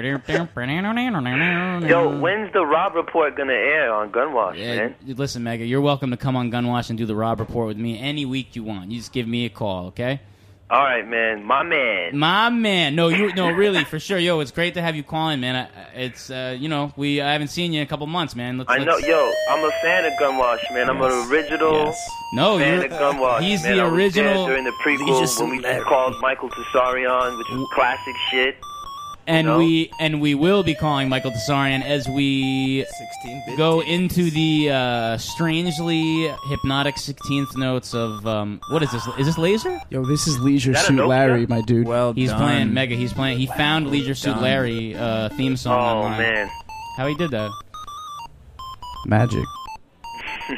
[1.88, 4.96] Yo, when's the Rob report gonna air on Gunwash, Yeah, man?
[5.06, 8.00] listen, Mega, you're welcome to come on Gunwash and do the Rob report with me
[8.00, 8.90] any week you want.
[8.90, 10.20] You just give me a call, okay?
[10.68, 12.18] All right, man, my man.
[12.18, 15.40] My man, no, you, no, really, for sure, yo, it's great to have you calling,
[15.40, 15.56] man.
[15.56, 18.58] I, it's, uh, you know, we, I haven't seen you in a couple months, man.
[18.58, 20.90] Let's, I know, let's- yo, I'm a fan of Gunwash, man.
[20.90, 22.10] I'm an original Yes.
[22.34, 23.42] No, fan you're, of Gunwash.
[23.42, 23.78] he's man.
[23.78, 28.58] the original, during the prequel when we called Michael Tessarion, which is classic shit.
[29.28, 29.58] And know?
[29.58, 35.18] we, and we will be calling Michael Tessarian as we 16 go into the uh,
[35.18, 39.06] strangely hypnotic 16th notes of um, what is this?
[39.18, 39.80] Is this Laser?
[39.90, 41.08] Yo, this is Leisure Is Suit Nokia?
[41.08, 41.88] Larry, my dude.
[41.88, 42.40] Well He's done.
[42.40, 42.96] playing Mega.
[42.96, 43.38] He's playing.
[43.40, 44.44] He found Leisure Suit done.
[44.44, 46.20] Larry uh, theme song Oh online.
[46.20, 46.50] man.
[46.98, 47.52] How he did that?
[49.06, 49.44] Magic.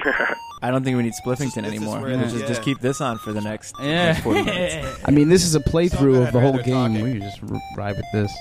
[0.62, 2.00] I don't think we need Spliffington This is anymore.
[2.02, 4.14] where We'll the- just, just keep this on for the next, Yeah.
[4.14, 5.00] next 40 minutes.
[5.06, 6.94] I mean, this is a playthrough good of the whole game.
[6.96, 7.04] talking.
[7.04, 8.36] We can just r- ride with this.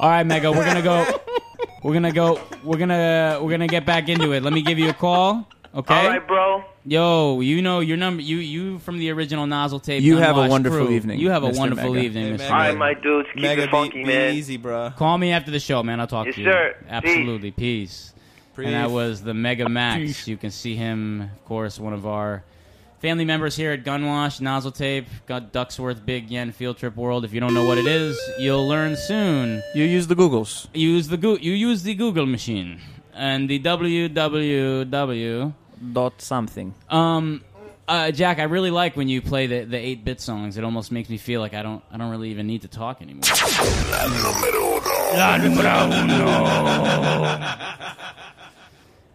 [0.00, 0.50] All right, Mega.
[0.52, 1.04] We're gonna go.
[1.82, 2.40] We're gonna go.
[2.64, 4.42] We're gonna we're gonna get back into it.
[4.42, 5.46] Let me give you a call.
[5.74, 5.94] Okay.
[5.94, 6.64] All right, bro.
[6.84, 8.20] Yo, you know your number.
[8.22, 10.02] You you from the original nozzle tape.
[10.02, 10.94] You have a wonderful crew.
[10.94, 11.58] evening, You have a Mr.
[11.58, 12.04] wonderful Mega.
[12.06, 12.38] evening, Hey, Mr.
[12.38, 12.52] Mega.
[12.52, 14.32] All right, my dudes, keep Mega, it funky, be, man.
[14.32, 14.90] be easy, bro.
[14.96, 16.00] Call me after the show, man.
[16.00, 16.46] I'll talk Yes, to you.
[16.50, 16.76] sir.
[16.88, 17.50] Absolutely.
[17.52, 18.12] Peace.
[18.56, 18.64] Peace.
[18.66, 20.26] And that was the Mega Max.
[20.26, 22.42] You can see him, of course, one of our
[23.00, 27.24] family members here at Gunwash, Nozzle Tape, got Ducksworth Big Yen Field Trip World.
[27.24, 29.62] If you don't know what it is, you'll learn soon.
[29.74, 30.66] You use the Googles.
[30.74, 32.80] Use the Goo- you use the Google machine
[33.14, 35.52] and the www.
[35.92, 36.74] Dot something.
[36.88, 37.44] Um,
[37.86, 40.56] uh, Jack, I really like when you play the the eight bit songs.
[40.58, 43.00] It almost makes me feel like I don't I don't really even need to talk
[43.00, 43.22] anymore.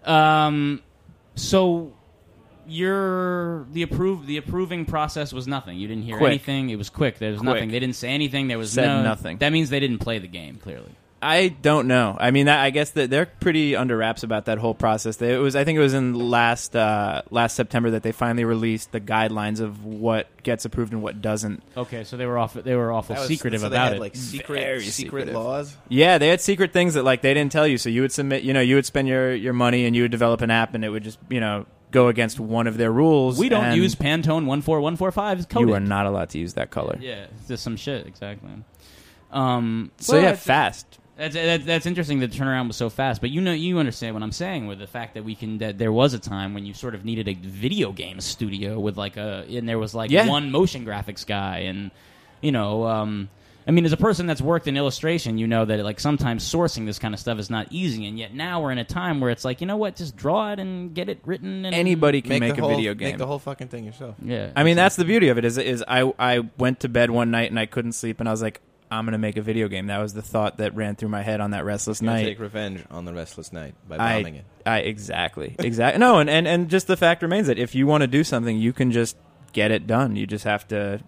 [0.05, 0.81] Um,
[1.35, 1.93] so
[2.67, 5.77] your the approve the approving process was nothing.
[5.77, 6.29] You didn't hear Quick.
[6.29, 6.69] anything.
[6.69, 7.19] It was quick.
[7.19, 7.53] There was Quick.
[7.53, 7.71] nothing.
[7.71, 8.47] They didn't say anything.
[8.47, 9.37] There was Said no nothing.
[9.37, 10.57] That means they didn't play the game.
[10.57, 12.17] Clearly, I don't know.
[12.19, 15.21] I mean, I guess that they're pretty under wraps about that whole process.
[15.21, 18.91] It was, I think, it was in last uh, last September that they finally released
[18.91, 21.63] the guidelines of what gets approved and what doesn't.
[21.77, 22.03] okay.
[22.03, 22.53] So they were off.
[22.55, 23.99] They were awful That was- secretive so they about had, it.
[24.01, 25.33] Like secret, Very secret secretive.
[25.35, 25.77] laws.
[25.87, 27.77] Yeah, they had secret things that like they didn't tell you.
[27.77, 30.11] So you would submit, you know, you would spend your your money and you would
[30.11, 33.39] develop an app, and it would just, you know, go against one of their rules.
[33.39, 35.37] we don't and use Pantone one four one four five.
[35.37, 35.69] It's coded.
[35.69, 36.97] You are not allowed to use that color.
[36.99, 38.05] Yeah, it's just some shit.
[38.05, 38.49] Exactly.
[39.31, 40.99] Um, So yeah, that's- fast.
[41.15, 42.19] That's, that's that's interesting.
[42.19, 44.87] The turnaround was so fast, but you know, you understand what I'm saying with the
[44.87, 45.59] fact that we can.
[45.59, 48.97] That there was a time when you sort of needed a video game studio with
[48.97, 50.27] like a, and there was like Yeah.
[50.27, 51.91] one motion graphics guy, and
[52.41, 53.29] you know, um,
[53.67, 56.85] I mean, as a person that's worked in illustration, you know that like sometimes sourcing
[56.85, 59.29] this kind of stuff is not easy, and yet now we're in a time where
[59.29, 61.65] it's like, you know what, just draw it and get it written.
[61.65, 63.09] And Anybody can make, the a whole, video game.
[63.09, 64.15] Make the whole fucking thing yourself.
[64.21, 65.45] Yeah, I mean, that's the beauty of it.
[65.45, 68.31] Is is I I went to bed one night and I couldn't sleep, and I
[68.31, 69.87] was like, I'm gonna make a video game.
[69.87, 72.25] That was the thought that ran through my head on that restless Gonna night.
[72.25, 74.45] Take revenge on the restless night by I, bombing it.
[74.65, 75.99] I exactly, exactly.
[75.99, 78.57] no, and, and and just the fact remains that if you want to do something,
[78.57, 79.17] you can just
[79.51, 80.15] get it done.
[80.15, 81.01] You just have to.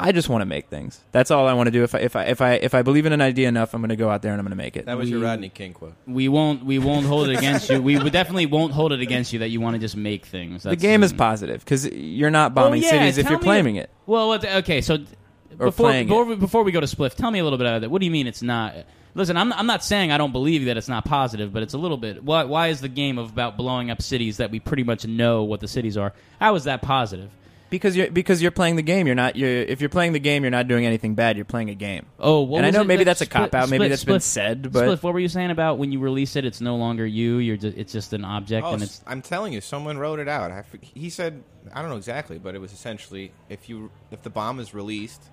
[0.00, 1.02] I just want to make things.
[1.10, 1.82] That's all I want to do.
[1.82, 3.88] If I if I if I if I believe in an idea enough, I'm going
[3.88, 4.86] to go out there and I'm going to make it.
[4.86, 5.94] That was your Rodney King quote.
[6.06, 7.82] we won't we won't hold it against you.
[7.82, 10.62] We would definitely won't hold it against you that you want to just make things.
[10.62, 11.18] the game is mm.
[11.18, 13.90] positive because you're not bombing Oh, yeah, cities if you're me- claiming it.
[14.06, 16.08] Well, okay, so Or before playing it.
[16.08, 17.90] before we, before we go to Spliff, tell me a little bit about that.
[17.90, 18.74] What do you mean it's not?
[19.14, 21.78] Listen, I'm I'm not saying I don't believe that it's not positive, but it's a
[21.78, 22.22] little bit.
[22.22, 25.42] Why why is the game of about blowing up cities that we pretty much know
[25.42, 26.12] what the cities are?
[26.38, 27.30] How is that positive?
[27.70, 29.06] Because you're because you're playing the game.
[29.06, 29.36] You're not.
[29.36, 31.36] You're if you're playing the game, you're not doing anything bad.
[31.36, 32.06] You're playing a game.
[32.18, 33.68] Oh, what and I was know it maybe that that's a Split- cop out.
[33.68, 36.00] Maybe Split- that's been Split- said, but Spliff, what were you saying about when you
[36.00, 36.44] release it?
[36.46, 37.36] It's no longer you.
[37.38, 40.28] You're just, it's just an object, Oh, and it's I'm telling you, someone wrote it
[40.28, 40.50] out.
[40.50, 41.42] I f- he said,
[41.74, 45.24] I don't know exactly, but it was essentially if you if the bomb is released,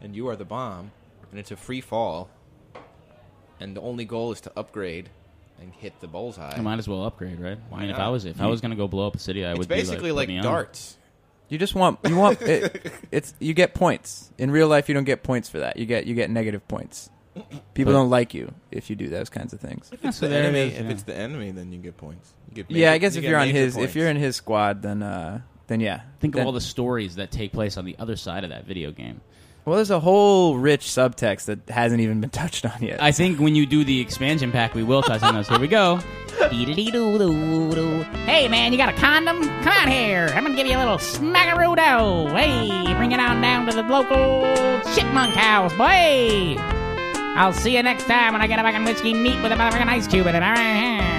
[0.00, 0.92] and you are the bomb,
[1.30, 2.30] and it's a free fall,
[3.60, 5.10] and the only goal is to upgrade
[5.60, 6.54] and hit the bullseye.
[6.56, 7.58] I might as well upgrade, right?
[7.68, 8.06] Why I mean, if not?
[8.06, 9.68] I was if I was going to go blow up a city, I it's would
[9.68, 10.44] basically be like, like, put me on.
[10.44, 10.96] darts.
[11.48, 14.88] You just want you want it, it's you get points in real life.
[14.88, 15.76] You don't get points for that.
[15.76, 17.10] You get you get negative points.
[17.74, 19.90] People But- don't like you if you do those kinds of things.
[19.92, 22.32] If it's So the there enemy, is, if it's the enemy, then you get points.
[22.48, 23.90] You get yeah, I guess you if you're on his points.
[23.90, 26.00] if you're in his squad, then uh, then yeah.
[26.20, 28.64] Think Then- of all the stories that take place on the other side of that
[28.64, 29.20] video game.
[29.66, 33.02] Well, there's a whole rich subtext that hasn't even been touched on yet.
[33.02, 35.48] I think when you do the expansion pack, we will touch on those.
[35.48, 36.00] Here we go.
[38.26, 39.42] Hey, man, you got a condom?
[39.62, 40.30] Come on here.
[40.34, 41.74] I'm gonna give you a little smackaroo
[42.36, 44.42] Hey, bring it on down to the local
[44.94, 46.56] chipmunk house, boy.
[47.36, 49.88] I'll see you next time when I get a fucking whiskey neat with a motherfucking
[49.88, 50.42] ice cube in it.
[50.42, 51.15] All right.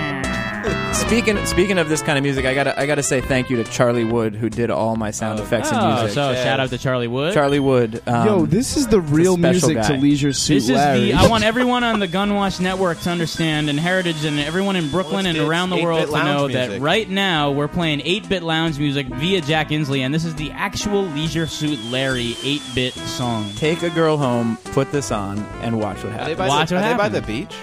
[0.98, 3.64] Speaking speaking of this kind of music, I gotta I gotta say thank you to
[3.64, 6.12] Charlie Wood who did all my sound effects and Oh, music.
[6.12, 7.34] so shout out to Charlie Wood.
[7.34, 8.02] Charlie Wood.
[8.06, 10.02] Um, Yo, this is the real special music to.
[10.02, 11.00] Leisure Suit This is Larry.
[11.00, 11.14] the.
[11.14, 15.24] I want everyone on the Gunwash Network to understand, and Heritage, and everyone in Brooklyn
[15.24, 16.84] Well, it's- and around the world 8-bit to know lounge that music.
[16.84, 21.04] right now we're playing 8-bit lounge music via Jack Inslee, and this is the actual
[21.04, 23.50] Leisure Suit Larry 8-bit song.
[23.56, 26.38] Take a girl home, put this on, and watch what Are they happens.
[26.38, 27.26] by, Watch the, what are they by happens.
[27.26, 27.56] the beach?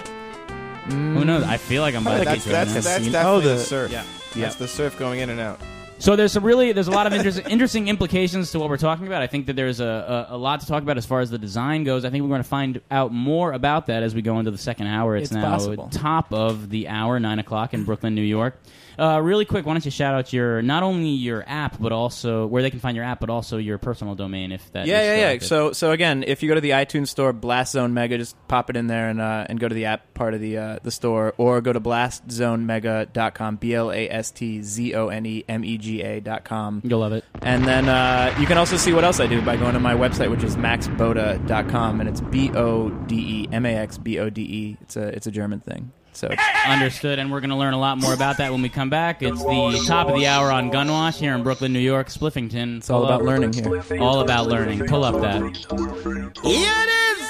[0.89, 1.43] Who knows?
[1.43, 1.47] Mm.
[1.47, 2.81] I feel like I'm by the that's beach that's, right now.
[2.81, 3.91] that's definitely Oh, the- the surf.
[3.91, 4.03] yeah.
[4.35, 4.49] That's Yeah.
[4.59, 5.59] the surf going in and out.
[5.97, 9.07] So there's some really there's a lot of interest, interesting implications to what we're talking
[9.07, 9.21] about.
[9.21, 11.37] I think that there's a, a, a lot to talk about as far as the
[11.37, 12.03] design goes.
[12.03, 14.57] I think we're going to find out more about that as we go into the
[14.57, 15.15] second hour.
[15.15, 15.87] It's, It's now possible.
[15.89, 18.59] top of the hour, nine o'clock in Brooklyn, New York.
[18.97, 22.45] Uh, really quick, why don't you shout out your not only your app but also
[22.45, 24.87] where they can find your app, but also your personal domain if that.
[24.87, 25.33] yeah, is yeah, yeah.
[25.33, 25.47] active.
[25.47, 28.69] So, so again, if you go to the iTunes store, Blast Zone Mega, just pop
[28.69, 30.91] it in there and uh, and go to the app part of the uh, the
[30.91, 35.63] store, or go to blastzonemega.com, b l a s t z o n e m
[35.63, 36.81] e g a dot com.
[36.83, 37.23] you'll love it.
[37.41, 39.93] And then uh, you can also see what else I do by going to my
[39.93, 44.29] website, which is maxbode.com, and it's b o d e m a x b o
[44.29, 44.77] d e.
[44.81, 45.91] It's a it's a German thing.
[46.15, 46.29] So
[46.65, 49.21] Understood, and we're going to learn a lot more about that when we come back.
[49.21, 52.77] It's the top of the hour on Gunwash here in Brooklyn, New York, Spliffington.
[52.77, 53.27] it's all Pull about up.
[53.27, 54.01] learning here.
[54.01, 54.85] All about learning.
[54.87, 55.41] Pull up that.
[55.41, 57.21] Here it is.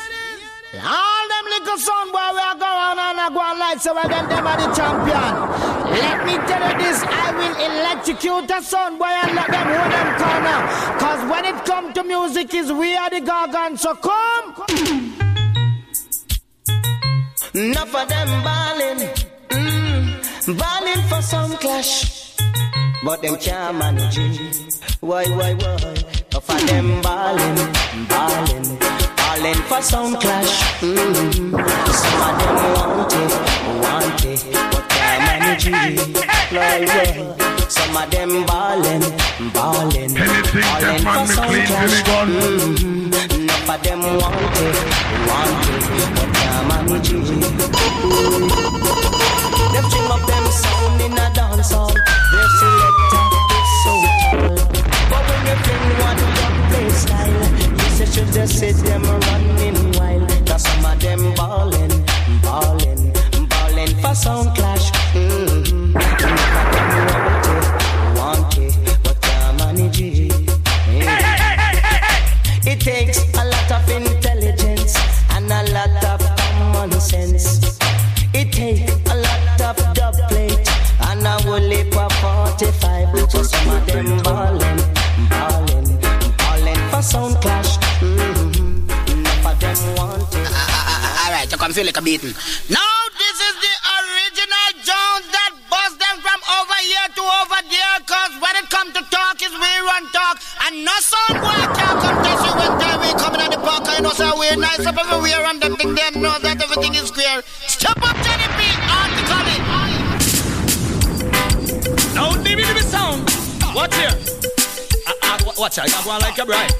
[0.84, 4.28] All them little son boy we are going on I go on like so again
[4.28, 5.34] them are the champion.
[5.89, 9.91] Let me tell you this, I will electrocute the sound boy and let them hold
[9.91, 11.00] them corner.
[11.00, 15.25] Cause when it come to music is we are the gargans, so come.
[17.56, 18.98] Enough of them ballin',
[19.48, 22.36] mm, ballin' for some clash,
[23.02, 24.84] but them can't manage it.
[25.00, 25.78] Why, why, why?
[26.32, 27.56] Enough of them ballin',
[28.10, 28.78] ballin',
[29.15, 30.82] ballin' for some clash.
[30.82, 31.56] Mm,
[32.02, 33.32] some of them want it,
[33.84, 36.26] want it, but can't manage it.
[36.52, 37.68] Why, why?
[37.70, 39.02] Some of them ballin',
[39.54, 42.04] ballin', ballin' for some clash.
[42.04, 43.35] Mm,
[43.65, 44.75] enough of them want it,
[45.28, 45.84] want it,
[46.15, 47.19] but can't manage it.
[49.73, 51.93] Them string up them sound in a dance hall.
[52.32, 53.25] Their selector
[53.58, 54.56] is so tall.
[55.10, 59.25] But when you bring one up play style, you say should just sit them running
[92.17, 92.36] can a beating.
[92.69, 97.97] Now this is the original Jones that bust them from over here to over there.
[98.06, 100.39] Cause when it come to talk, is we run talk.
[100.67, 103.88] And no sound boy can't come test you when time we coming at the park.
[103.95, 107.08] You know, so we're nice up everywhere and them think them know that everything is
[107.10, 107.41] square.
[107.67, 109.58] Step up, Jenny B, artically.
[112.15, 113.28] Now, leave me the sound.
[113.75, 114.15] Watch here.
[115.08, 116.75] Uh, uh, watch out, you're going like your bride.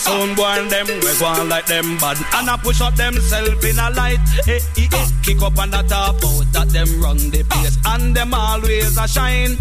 [0.00, 2.16] Sound boy them we go on like them bad.
[2.34, 4.18] And I push up themself in a light.
[4.44, 5.06] Hey, hey, hey.
[5.22, 7.76] Kick up and a top out that them run the place.
[7.84, 9.56] And them always a shine.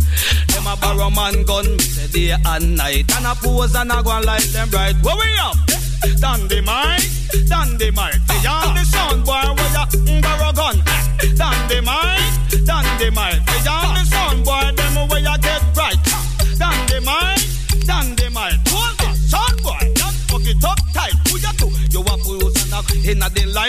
[0.51, 3.11] Them a borrow man gun me day and night.
[3.15, 5.57] And I pose and I go on like them bright Where we up?
[6.21, 7.03] Dandy mic,
[7.49, 8.15] dandy mic.
[8.27, 9.43] Beyond the sound boy
[9.75, 10.77] ya mm, borrow gun.
[11.35, 13.39] Dandy mic, dandy mic.
[13.45, 13.98] Beyond the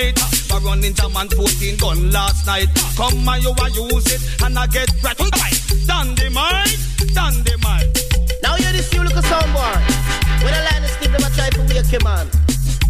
[0.00, 3.52] in a the light I run ninja man 14 gun last night Come and you
[3.52, 5.18] a use it And I get bright
[5.86, 7.86] Dandy mic, dandy mic
[8.42, 9.76] Now you this you look a sound boy.
[10.42, 12.26] When the line is stiff, them a try to wake you man.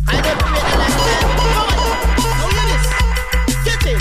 [0.06, 0.94] I never read the line.
[1.34, 1.68] Come on.
[2.38, 2.86] Now you this.
[3.66, 3.98] Get it.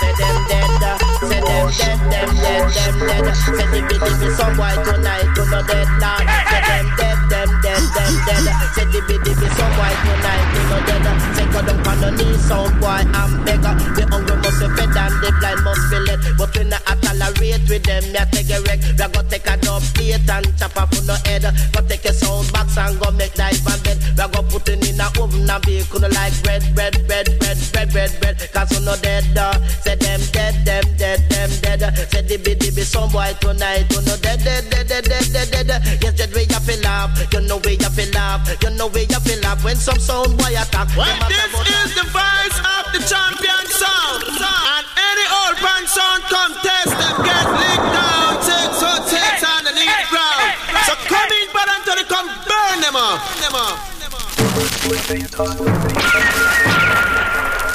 [0.00, 0.82] Say them dead.
[0.82, 0.96] uh,
[1.28, 2.00] Say them dead.
[2.08, 2.64] Them dead.
[2.72, 3.36] Them dead.
[3.36, 5.28] Say the bitty be some boy tonight.
[5.36, 6.24] You know dead lord.
[6.48, 7.18] Say them dead.
[7.28, 7.82] Them dead.
[7.92, 8.44] Them dead.
[8.72, 10.47] Say the bitty be some boy tonight.
[10.68, 11.06] Dead.
[11.34, 13.00] Say go down on the knee, sound boy.
[13.16, 13.72] I'm beggar.
[13.96, 16.20] The hungry must be fed and the blind must be led.
[16.36, 18.04] But we not tolerate with them.
[18.12, 18.80] Me take a wreck.
[18.84, 21.48] We go take a dub plate and chop off on the head.
[21.72, 23.98] Go take a sound box and go make knife and bed.
[24.12, 27.58] We go put it in a oven and bake on like bread, bread, bread, bread,
[27.72, 28.36] bread, bread, bread.
[28.52, 29.24] Cause you no dead.
[29.36, 29.56] Uh.
[29.80, 31.80] Say them dead, them dead, them dead.
[32.12, 33.88] Say the bitty be some boy tonight.
[33.88, 35.80] You no dead, dead, dead, dead, dead, dead.
[36.02, 36.57] Yes, dead feel
[36.88, 37.12] laugh.
[37.32, 38.40] You know way you feel laugh.
[38.62, 40.88] You know way you feel laugh when some sound boy attack.
[40.96, 44.20] Well, this is the voice of the champion sound.
[44.24, 49.60] And any old band sound come test them, get licked down, take so takes on
[49.68, 50.48] the knee ground.
[50.88, 53.20] So come in, but until they come burn them up.
[53.44, 53.76] Them up.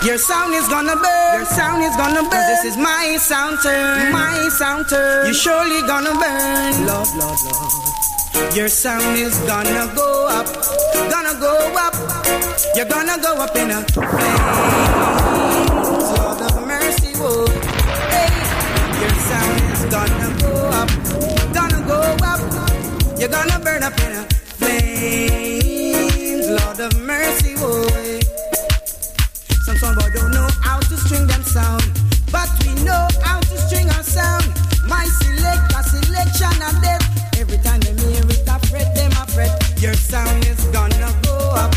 [0.04, 1.34] Your sound is gonna burn.
[1.38, 2.46] Your sound is gonna burn.
[2.52, 4.12] This is my sound turn.
[4.12, 5.28] My sound turn.
[5.28, 6.88] You surely gonna burn.
[6.88, 7.83] Lord, Lord, Lord.
[8.56, 10.48] Your sound is gonna go up.
[11.10, 11.94] Gonna go up.
[12.76, 14.10] You're gonna go up in a flames.
[16.18, 17.50] Lord of mercy, Lord.
[18.14, 18.34] Hey.
[19.02, 20.90] Your sound is gonna go up.
[21.54, 22.42] Gonna go up.
[23.20, 24.24] You're gonna burn up in a
[24.60, 26.48] flames.
[26.50, 28.20] Lord of mercy, oh, boy.
[29.66, 31.84] Some sound don't know how to string them sound,
[32.32, 34.46] but we know how to string our sound.
[34.88, 37.02] My select, a selection of them.
[37.40, 37.73] Every time
[39.84, 41.76] Your sound is gonna go up,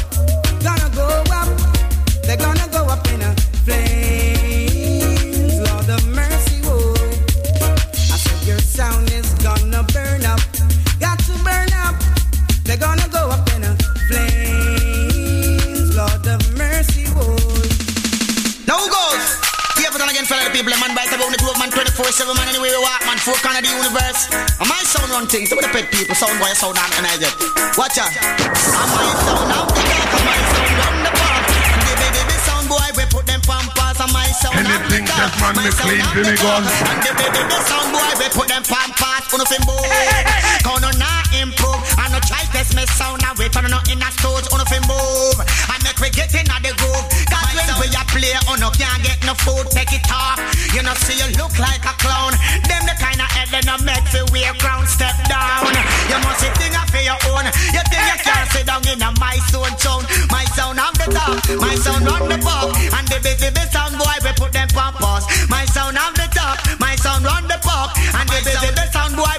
[21.76, 24.32] 24-7, man, anyway we walk, man, four corner of the universe.
[24.32, 27.28] And my sound run things, some of the pet people, sound boy, sound organize it.
[27.76, 28.16] Watch out.
[28.16, 31.44] And my sound, now the dark, and my sound run the park.
[31.84, 34.56] The baby the sound boy we put them Pampers on my sound.
[34.56, 36.64] Anything that man me clean to me gun.
[36.64, 39.92] And the baby, the sound boy, we put them Pampers on the move.
[40.64, 41.84] Cause no not improve.
[42.00, 43.20] And no try test me sound.
[43.20, 45.44] And we turn no in a stores on the move.
[45.44, 47.04] And make we get in at the groove.
[47.56, 50.36] When we a play, on no can't get no food, take it off.
[50.76, 52.36] You know, see you look like a clown.
[52.68, 55.72] Them the kind of head they no make for wear crown, step down.
[56.12, 57.48] You must see thing for your own.
[57.72, 60.04] You think you can't sit down in a my zone sound.
[60.28, 62.76] My sound on the top, my sound on the pop.
[62.76, 65.24] And the busy big sound boy, we put them Pampers.
[65.48, 67.96] My sound on the top, my sound on the pop.
[67.96, 69.32] And the busy big sound boy,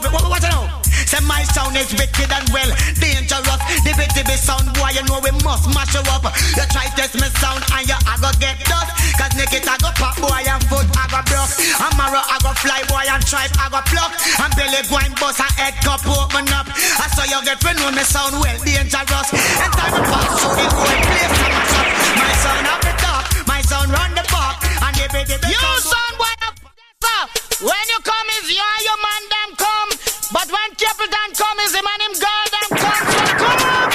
[1.53, 3.61] sound is wicked and well dangerous.
[3.83, 4.07] The big
[4.47, 6.23] sound boy, you know we must mash you up.
[6.55, 8.89] You try test me sound and you a go get dust.
[9.19, 11.51] Cause naked I go pop boy and foot I go block.
[11.51, 14.13] And marrow I go fly boy and tripe I go pluck.
[14.39, 16.71] And belly going bust and head cup open up.
[16.71, 19.27] I saw you get to when me sound well dangerous.
[19.35, 21.87] And time to pass through the whole place to mash up.
[22.15, 24.55] My sound up the top, my sound run the back.
[24.63, 26.37] And the big You sound boy.
[27.59, 28.16] When you come
[31.07, 33.03] Capleton come is him and him them come.
[33.37, 33.91] Come.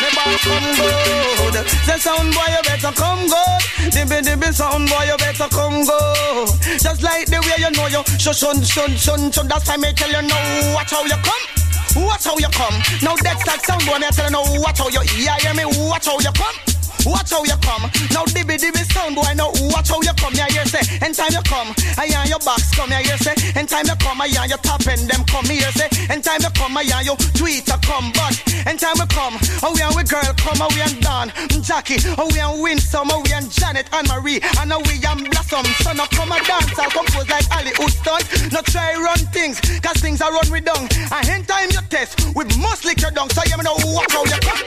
[0.00, 1.66] Me ball come good.
[1.86, 3.62] Say sound boy, you better come good.
[3.92, 6.48] Dibby dibby sound boy, you better come good.
[6.80, 9.48] Just like the way you know you shun shun shun shun shun.
[9.48, 10.74] That's why me tell you now.
[10.74, 12.04] Watch how you come.
[12.04, 12.74] Watch how you come.
[13.02, 14.62] Now that's that sound boy, me tell you now.
[14.62, 15.64] Watch how you yeah, hear me.
[15.88, 16.77] Watch how you come.
[17.06, 17.82] Watch how you come.
[18.10, 20.34] Now dibby dibby sound boy, now watch how you come.
[20.34, 20.80] Yeah, you say.
[20.82, 22.90] Eh, anytime you come, I hear your box come.
[22.90, 23.34] Yeah, you say.
[23.36, 25.66] Eh, anytime you come, I hear your top and them come here.
[25.66, 25.88] Eh, say.
[26.10, 27.16] Anytime you come, I hear your
[27.48, 28.12] a come.
[28.12, 28.34] But
[28.66, 31.32] anytime we come, oh we and we girl come, oh we and Don,
[31.62, 35.24] Jackie, oh we and Winsome, oh we and Janet and Marie, and oh we and
[35.30, 35.64] Blossom.
[35.84, 38.20] So now come a dance, I'll compose like Ali Houston.
[38.52, 40.88] No try run things, cause things are run with dung.
[41.12, 43.30] And anytime you test, we must lick your dung.
[43.30, 44.62] So you know watch how you come.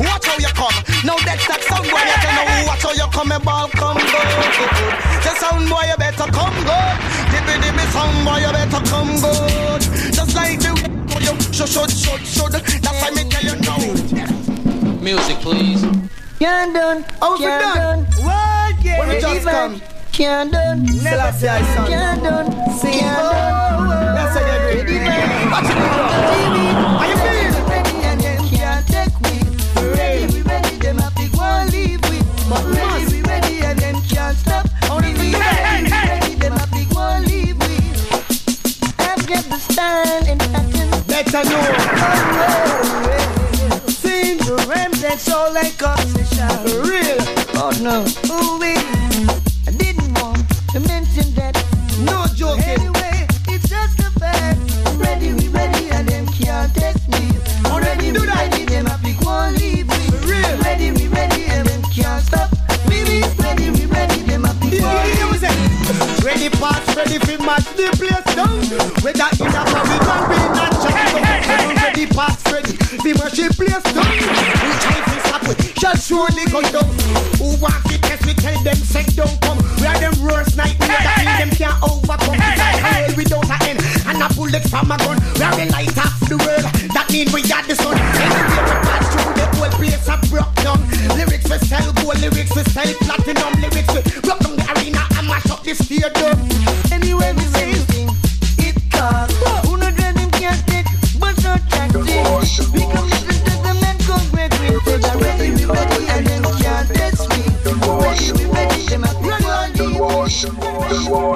[0.00, 0.76] Watch how you come.
[1.04, 3.96] Now that's that sound boy, you tell know watch how you come, a ball come
[3.98, 4.28] good.
[5.22, 6.96] The sound boy, you better come good.
[7.30, 9.82] Dibby dibby sound boy, you better come good.
[10.12, 12.52] Just like the way you should, should, should, should.
[12.52, 13.78] That's why me tell you now.
[15.00, 15.82] Music, please.
[16.38, 17.04] Can't done.
[17.20, 18.04] How's it done?
[18.22, 18.84] What?
[18.84, 18.98] Yeah.
[18.98, 19.80] When it just come.
[20.12, 20.84] Can't done.
[21.02, 21.88] Never say I son.
[21.88, 22.46] Can't done.
[22.46, 24.14] Can't oh, done.
[24.14, 25.50] That's how you do it.
[25.50, 26.63] Watch it.
[41.34, 41.66] Better know.
[43.88, 46.46] Sing the rhymes and soul like obsession.
[46.86, 47.18] Real.
[47.58, 48.06] Oh no.
[48.30, 48.78] Ooh wee.
[49.66, 51.58] I didn't want to mention that.
[52.06, 52.62] No joking.
[52.62, 54.60] Anyway, it's just a fact.
[54.94, 57.26] Ready, we ready, and them can't test me.
[57.66, 58.54] Already, we that.
[58.54, 60.02] ready, them a big one leave me.
[60.22, 60.54] Real.
[60.62, 62.48] Ready, we ready, and them can't stop.
[62.86, 67.34] Me, we ready, we ready, them a Yeah, one yeah, we Ready pass, ready fi
[67.42, 68.54] match the place down.
[69.02, 70.63] Whether in a Babylon, we not jump
[72.04, 74.12] Ready pass, ready the place down.
[74.12, 76.84] We try to stop it, shall surely go down.
[77.40, 78.34] Who want to test me?
[78.34, 79.56] Tell them say don't come.
[79.80, 82.36] We are them worst nightmare that mean them can't overcome.
[82.36, 85.16] It's like hell without a end, and a bullet from a gun.
[85.16, 86.68] We are the light of the world.
[86.92, 87.96] That mean we got the sun.
[87.96, 90.84] Anyway, we pass through the whole place of broke down.
[91.16, 95.24] Lyrics we sell gold, lyrics we sell platinum, lyrics we broke down the arena and
[95.24, 96.53] mash up the stadium.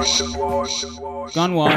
[0.09, 1.71] Leave Gunwash.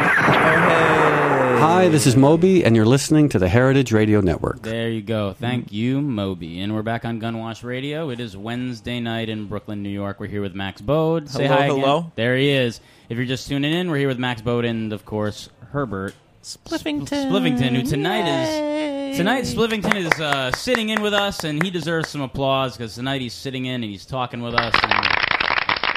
[1.61, 4.63] Hi, this is Moby, and you're listening to the Heritage Radio Network.
[4.63, 5.35] There you go.
[5.35, 6.61] Thank you, Moby.
[6.61, 8.09] And we're back on Gunwash Radio.
[8.11, 10.19] It is Wednesday night in Brooklyn, New York.
[10.19, 11.29] We're here with Max Bode.
[11.29, 11.81] Say Hello, hi again.
[11.81, 12.13] hello.
[12.15, 12.81] There he is.
[13.11, 17.31] If you're just tuning in, we're here with Max Bode and, of course, Herbert Spliffington.
[17.31, 22.09] Spliffington, who tonight is tonight Spliffington is uh, sitting in with us, and he deserves
[22.09, 24.75] some applause because tonight he's sitting in and he's talking with us.
[24.83, 25.22] And,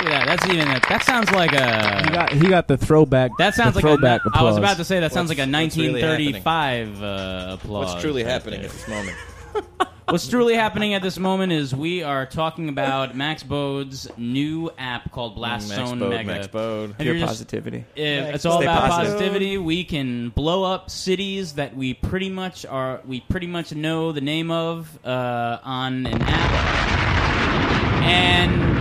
[0.03, 0.39] look at that.
[0.39, 0.85] That's even that.
[0.89, 2.03] That sounds like a.
[2.03, 3.31] He got he got the throwback.
[3.37, 4.41] That sounds the like throwback a, applause.
[4.41, 7.89] I was about to say that sounds like a What's really 1935 uh, applause.
[7.93, 8.69] What's truly right happening there.
[8.69, 9.17] at this moment?
[10.07, 15.11] What's truly happening at this moment is we are talking about Max Bode's new app
[15.11, 16.27] called Blast Max Zone Bode, Mega.
[16.27, 16.91] Max Bode.
[16.91, 17.85] If Pure you're just- positivity.
[17.95, 19.13] if it's Stay all about positive.
[19.13, 19.57] positivity.
[19.57, 24.21] We can blow up cities that we pretty much are we pretty much know the
[24.21, 28.74] name of uh, on an app, and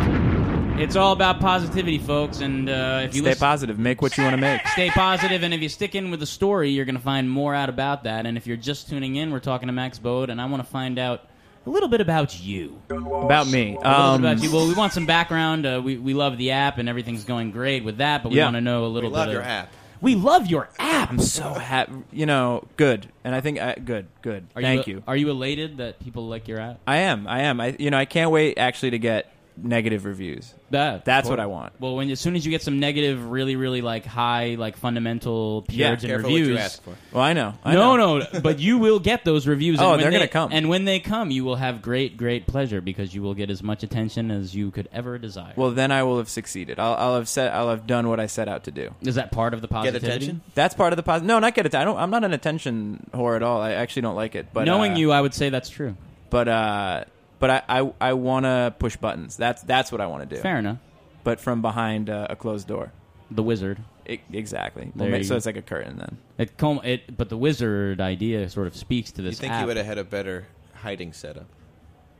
[0.76, 2.40] it's all about positivity, folks.
[2.40, 3.78] And uh, if you Stay listen- positive.
[3.78, 4.66] Make what you want to make.
[4.68, 7.54] Stay positive, and if you stick in with the story, you're going to find more
[7.54, 8.26] out about that.
[8.26, 10.68] And if you're just tuning in, we're talking to Max Bode, and I want to
[10.68, 11.22] find out
[11.66, 12.80] a little bit about you.
[12.90, 13.76] About me.
[13.76, 14.52] A little Um, bit about you.
[14.52, 15.64] Well, we want some background.
[15.64, 18.44] Uh, we we love the app and everything's going great with that, but we Yeah.
[18.44, 19.18] want to know a little We bit.
[19.18, 19.72] love of, your app.
[20.02, 21.10] We love your app.
[21.10, 21.92] I'm so happy.
[22.12, 23.06] You know, good.
[23.24, 24.46] And I think uh, good, good.
[24.54, 25.02] Are Thank you, you.
[25.06, 26.80] Are you elated that people like your app?
[26.86, 27.26] I am.
[27.26, 27.58] I am.
[27.60, 30.52] I you know I can't wait actually to get negative reviews.
[30.70, 31.72] That That's what I want.
[31.78, 35.64] Well, when as soon as you get some negative, really, really like high, like fundamental
[35.68, 36.48] Yeah, Puritan careful what reviews.
[36.48, 36.94] you ask for.
[37.12, 37.54] Well, I know.
[37.64, 38.18] I no, know.
[38.18, 39.78] no, but you will get those reviews.
[39.80, 40.50] Oh, and when they're they- gonna come.
[40.52, 43.62] And when they come, you will have great, great pleasure because you will get as
[43.62, 45.52] much attention as you could ever desire.
[45.54, 46.80] Well, then I will have succeeded.
[46.80, 47.52] I'll, I'll have set.
[47.54, 48.92] I'll have done what I set out to do.
[49.02, 50.06] Is that part of the positivity?
[50.06, 50.40] attention?
[50.54, 51.28] That's part of the positive.
[51.28, 51.74] No, not get it.
[51.74, 51.96] I don't.
[51.96, 53.60] I'm not an attention whore at all.
[53.60, 54.48] I actually don't like it.
[54.52, 55.96] But Knowing uh, you, I would say that's true.
[56.30, 57.04] But uh,
[57.38, 59.36] but I I, I want to push buttons.
[59.36, 60.40] That's that's what I want to do.
[60.42, 60.78] Fair enough.
[61.24, 62.92] But from behind uh, a closed door.
[63.30, 63.78] The wizard.
[64.08, 64.92] I- exactly.
[64.94, 66.18] There Well, you so it's like a curtain then.
[66.36, 69.32] It, com- it, but the wizard idea sort of speaks to this.
[69.36, 69.60] You think app.
[69.62, 71.46] you would have had a better hiding setup?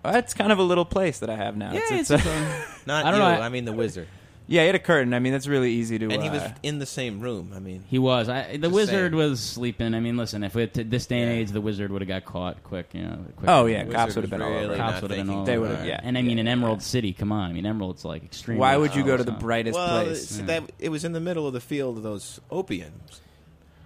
[0.07, 1.73] It's kind of a little place that I have now.
[1.73, 3.27] Yeah, it's, it's a- a- Not I don't you.
[3.27, 4.09] know, I, I- mean the wizard.
[4.47, 5.15] Yeah, he had a curtain.
[5.15, 6.11] I mean, that's really easy to.
[6.11, 7.53] And he was uh, in the same room.
[7.55, 8.29] I mean, He was.
[8.29, 9.17] I, the Just wizard saying.
[9.17, 9.95] was sleeping.
[9.95, 12.63] I mean, listen, if it, this day and age, the wizard would have got caught
[12.63, 12.91] quick.
[12.93, 13.19] You know.
[13.37, 14.77] Quick Oh, yeah, Wizard cops would have was been all over.
[14.77, 16.01] Cops would have been thinking all They would've- yeah.
[16.03, 17.51] And I mean, in Emerald City, come on.
[17.51, 18.61] I mean, Emerald's like extremely.
[18.61, 20.39] Why would you go to the brightest well, place?
[20.39, 23.21] it's- that it was in the middle of the field of those opiums.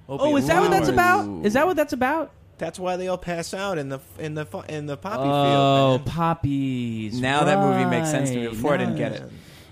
[0.08, 1.44] Oh, is that what that's about?
[1.44, 2.32] Is that what that's about?
[2.56, 6.06] That's why they all pass out in the in the in the poppy Oh, field.
[6.06, 6.14] man.
[6.14, 7.20] poppies.
[7.20, 8.46] Now that movie makes sense to me.
[8.46, 9.22] Right, Before I didn't get it.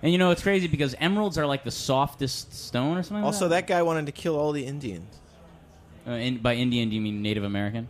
[0.06, 3.24] And you know, it's crazy because emeralds are like the softest stone or something.
[3.24, 5.12] like Also, that guy wanted to kill all the Indians.
[6.06, 7.88] Uh, in, by Indian, do you mean Native American?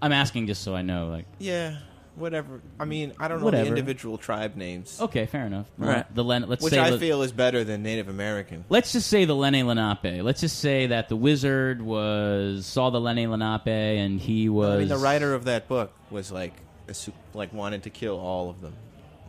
[0.00, 1.08] I'm asking just so I know.
[1.08, 1.78] Like, Yeah,
[2.14, 2.60] whatever.
[2.78, 3.64] I mean, I don't know Whatever.
[3.64, 5.00] the individual tribe names.
[5.00, 5.66] okay, fair enough.
[5.76, 6.06] Right.
[6.14, 8.64] The Len- let's Which say I le- feel is better than Native American.
[8.68, 10.22] Let's just say the Lene Lenape.
[10.22, 14.76] Let's just say that the wizard was saw the Lene Lenape and he was.
[14.76, 16.52] I mean, the writer of that book was like,
[16.86, 18.74] a su- like wanted to kill all of them,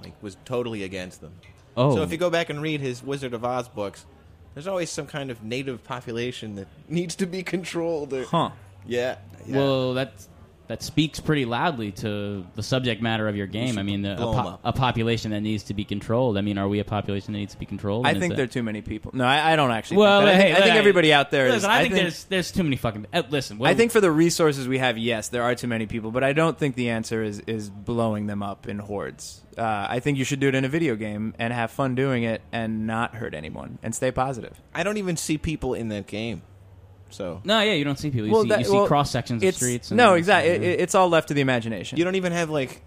[0.03, 1.32] like was totally against them.
[1.80, 1.95] Oh.
[1.95, 4.05] so if you go back and read his Wizard of Oz books,
[4.53, 8.13] there's always some kind of native population that needs to be controlled.
[8.13, 8.49] Or, Huh.
[8.86, 9.15] Yeah.
[9.45, 9.57] yeah.
[9.57, 10.11] Well, that
[10.70, 13.80] that speaks pretty loudly to the subject matter of your game.
[13.80, 16.38] I mean, the, a, po- a population that needs to be controlled.
[16.38, 18.05] I mean, are we a population that needs to be controlled?
[18.05, 19.09] I And think there are too many people.
[19.15, 19.97] No, I, I don't actually.
[19.97, 20.36] Well, think that.
[20.36, 21.53] I think, I think hey, everybody out there is.
[21.55, 23.07] Listen, I, think, there's there's too many fucking.
[23.11, 26.11] Uh, listen, I think for the resources we have, yes, there are too many people,
[26.11, 29.41] but I don't think the answer is is blowing them up in hordes.
[29.57, 32.24] Uh, I think you should do it in a video game and have fun doing
[32.24, 34.61] it and not hurt anyone and stay positive.
[34.74, 36.43] I don't even see people in that game.
[37.12, 38.28] So no, yeah, you don't see people.
[38.28, 39.91] You Well, see, that- you see well, cross sections of streets.
[39.91, 40.51] And No, exactly.
[40.53, 41.97] It, it- it's all left to the imagination.
[41.97, 42.82] you don't even have like,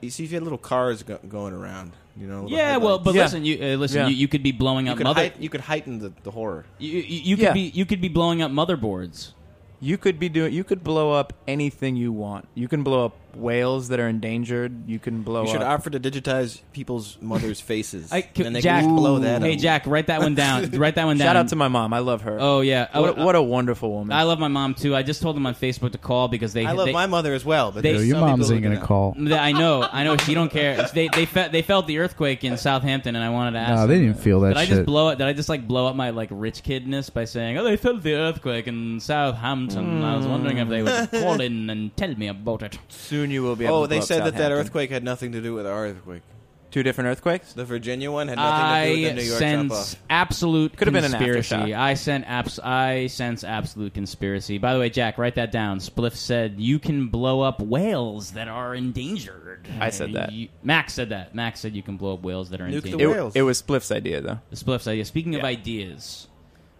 [0.00, 2.42] you see, if you had little cars go- going around, you know.
[2.44, 3.04] little Yeah, well, headlights.
[3.04, 3.98] but listen, you uh, listen.
[4.02, 4.08] Yeah.
[4.08, 5.20] You, you could be blowing you up could, mother.
[5.22, 6.64] height- you could heighten the, the horror.
[6.78, 7.52] You, you, you could Yeah.
[7.52, 9.32] be you could be blowing up motherboards.
[9.80, 10.52] You could be doing.
[10.52, 12.46] You could blow up anything you want.
[12.54, 14.88] You can blow up whales that are endangered.
[14.88, 15.78] You can blow You should up.
[15.80, 19.54] offer to digitize people's mothers' faces, I, c- and they Jack, can blow that Hey,
[19.54, 19.58] up.
[19.60, 20.70] Jack, write that one down.
[20.72, 21.26] write that one down.
[21.26, 21.92] Shout out to my mom.
[21.92, 22.38] I love her.
[22.40, 24.16] Oh yeah, What, Oh, what a wonderful woman.
[24.16, 24.94] I love my mom too.
[24.96, 26.66] I just told them on Facebook to call because they.
[26.66, 28.54] I love they, my mother as well, but They- there's Yo, your some mom's people
[28.54, 29.16] ain't gonna do call.
[29.32, 30.16] I know, I know.
[30.16, 30.88] She don't care.
[30.94, 33.80] They they felt they felt the earthquake in Southampton, and I wanted to ask.
[33.80, 35.18] No, they didn't feel that Did I just blow it?
[35.18, 38.02] Did I just like blow up my like rich kidness by saying, "Oh, they felt
[38.02, 40.02] the earthquake in Southampton"?
[40.02, 42.78] I was wondering if they would call in and tell me about it.
[42.88, 43.64] Soon you will be.
[43.66, 44.58] Able Oh, to they blow up said that that Southampton.
[44.58, 46.22] earthquake had nothing to do with our earthquake.
[46.70, 47.52] Two different earthquakes.
[47.52, 48.50] The Virginia one had nothing
[48.86, 49.96] to do with I the New York sense drop-off.
[50.08, 51.54] absolute Could have been an conspiracy.
[51.54, 51.76] aftershock.
[51.78, 54.56] I sense abs- I sense absolute conspiracy.
[54.56, 55.80] By the way, Jack, write that down.
[55.80, 59.68] Spliff said you can blow up whales that are endangered.
[59.78, 60.32] I said that.
[60.32, 61.34] You- Max said that.
[61.34, 63.10] Max said you can blow up whales that are Nuke the endangered.
[63.10, 63.36] whales.
[63.36, 64.38] It, it was Spliff's idea, though.
[64.48, 65.04] The Spliff's idea.
[65.04, 66.26] Speaking of ideas,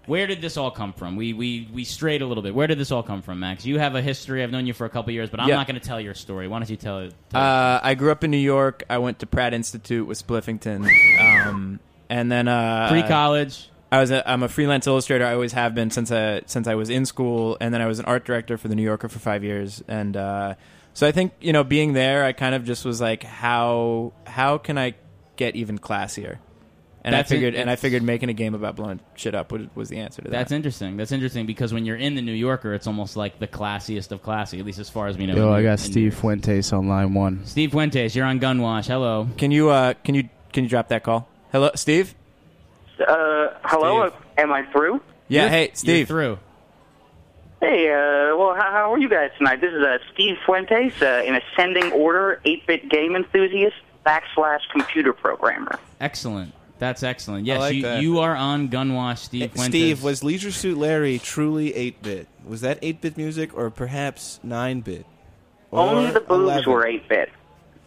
[0.07, 1.17] where did this all come from?
[1.17, 2.55] We, we we strayed a little bit.
[2.55, 3.65] Where did this all come from, Max?
[3.65, 4.43] You have a history.
[4.43, 5.57] I've known you for a couple years, but I'm Yeah.
[5.57, 6.49] not going to tell your story.
[6.49, 7.15] Why don't you tell it?
[7.31, 8.83] tell Uh, I grew up in New York.
[8.91, 10.89] I went to Pratt Institute with Spliffington,
[11.21, 13.69] um, and then uh, Free college.
[13.91, 15.27] I was a, I'm a freelance illustrator.
[15.27, 17.99] I always have been since I, since I was in school, and then I was
[17.99, 19.83] an art director for the New Yorker for five years.
[19.87, 20.55] And uh,
[20.95, 24.57] so I think you know, being there, I kind of just was like, how how
[24.59, 24.95] can I
[25.37, 26.39] get even classier?
[27.05, 27.37] And That's I it.
[27.37, 30.23] figured, and I figured making a game about blowing shit up was, was the answer
[30.23, 30.37] to that.
[30.37, 30.97] That's interesting.
[30.97, 34.23] That's interesting because when you're in the New Yorker, it's almost like the classiest of
[34.23, 35.35] classy, at least as far as we know.
[35.35, 37.45] Yo, in- I got in- Steve Fuentes on line one.
[37.45, 38.87] Steve Fuentes, you're on Gunwash.
[38.87, 39.27] Hello.
[39.37, 41.29] Can you uh, can you can you drop that call?
[41.51, 42.15] Hello, Steve.
[43.01, 45.01] Uh, hello, am I through?
[45.27, 46.09] Yeah, You're- hey, You're Steve.
[46.09, 46.39] through.
[47.61, 49.61] Hey, uh, well, how, how are you guys tonight?
[49.61, 55.79] This is uh, Steve Fuentes, uh, an ascending order 8-bit game enthusiast backslash computer programmer.
[56.01, 56.53] Excellent.
[56.83, 57.47] That's excellent.
[57.47, 58.03] Yes, like you, that.
[58.03, 59.67] you are on Gunwash, Steve Fuentes.
[59.67, 62.27] Steve, was Leisure Suit Larry truly 8-bit?
[62.45, 65.07] Was that 8-bit music or perhaps 9-bit?
[65.71, 66.73] Only the boobs 11?
[66.73, 67.31] were 8-bit.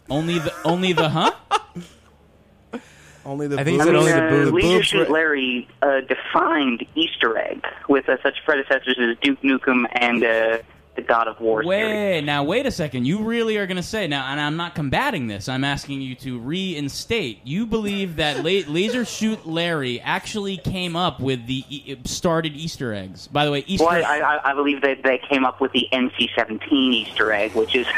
[0.08, 1.30] Only the only the huh?
[3.26, 3.84] Only the I think he boobs.
[3.84, 4.52] said only uh, the boobs.
[4.52, 9.42] Leisure boobs Suit were- Larry uh, defined Easter egg with uh, such predecessors as Duke
[9.42, 10.58] Nukem and uh,
[10.96, 11.68] the God of War series.
[11.68, 13.06] Wait, now wait a second.
[13.06, 15.48] You really are going to say now, and I'm not combating this.
[15.48, 17.40] I'm asking you to reinstate.
[17.44, 18.42] You believe that La-
[18.72, 23.28] Leisure Suit Larry actually came up with the e- started Easter eggs.
[23.28, 23.86] By the way, Easter.
[23.86, 27.74] Well, I, I, I believe that they came up with the NC-17 Easter egg, which
[27.74, 27.86] is.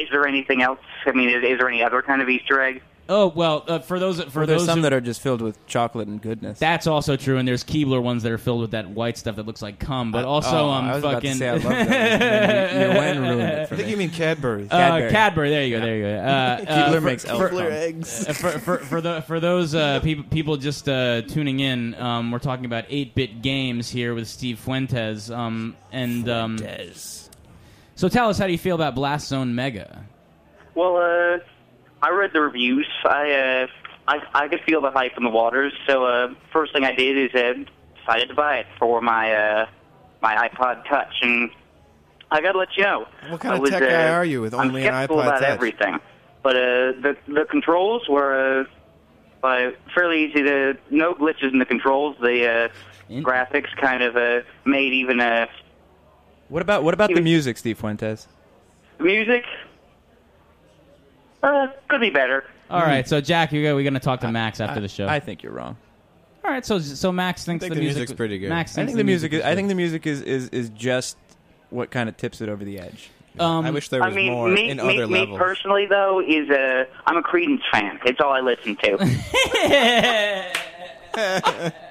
[0.00, 0.78] is there anything else?
[1.06, 2.82] I mean, is, is there any other kind of Easter egg?
[3.10, 5.42] Oh well, uh, for those for Or there's those some who- that are just filled
[5.42, 6.58] with chocolate and goodness.
[6.58, 9.44] That's also true, and there's Keebler ones that are filled with that white stuff that
[9.46, 10.12] looks like cum.
[10.12, 11.34] But also, oh, um, I was about to fucking.
[11.34, 13.86] say I love those, and then you- you went and ruined it for I think
[13.86, 13.90] me.
[13.90, 14.64] you mean Cadbury.
[14.70, 15.10] Uh, Cadbury.
[15.10, 15.50] Cadbury.
[15.50, 15.84] There you go.
[15.84, 16.10] There you go.
[16.30, 17.58] Uh, Keebler uh, makes for, elf cum.
[17.60, 18.28] eggs.
[18.28, 22.30] uh, for, for, for, the, for those uh, people, people just uh, tuning in, um,
[22.30, 25.30] we're talking about 8 bit games here with Steve Fuentes.
[25.30, 26.58] Um, and um,
[27.96, 30.04] So tell us, how do you feel about Blast Zone Mega?
[30.74, 31.38] Well, uh,
[32.02, 32.86] I read the reviews.
[33.04, 33.66] I, uh,
[34.08, 35.72] I, I could feel the hype in the waters.
[35.86, 37.54] So, uh, first thing I did is uh,
[37.98, 39.66] decided to buy it for my uh,
[40.22, 41.50] my iPod Touch, and
[42.30, 43.06] I gotta let you know.
[43.28, 44.88] What kind I of was, tech uh, guy are you with only I'm only an
[44.94, 45.48] skeptical iPod about Touch?
[45.48, 46.00] everything,
[46.42, 48.64] but uh, the the controls were uh,
[49.40, 52.16] by fairly easy to no glitches in the controls.
[52.20, 52.68] The uh,
[53.20, 55.46] graphics kind of uh, made even uh,
[56.48, 58.26] What about what about the music, Steve Fuentes?
[58.98, 59.44] music.
[61.42, 62.44] Uh, could be better.
[62.70, 65.06] All right, so Jack, you're, we're going to talk to Max after the show.
[65.06, 65.76] I think you're wrong.
[66.44, 68.48] All right, so so Max thinks think the, the music, music's pretty good.
[68.48, 69.32] Max I thinks think the music.
[69.32, 71.18] Is, I think the music is, is is just
[71.70, 73.10] what kind of tips it over the edge.
[73.38, 75.38] Um, I wish there I was mean, more me, in me, other me levels.
[75.38, 78.00] personally, though, is uh, I'm a Creedence fan.
[78.04, 78.96] It's all I listen to.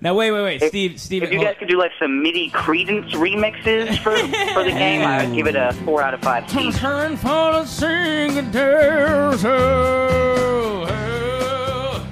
[0.00, 1.22] now wait, wait, wait, Steve, Steve.
[1.22, 4.16] if you hold- guys could do like some MIDI Creedence remixes for
[4.54, 6.48] for the game, I'd give it a four out of five.
[6.48, 6.74] Steve.
[6.76, 12.06] Turn for the singing dares, oh, oh.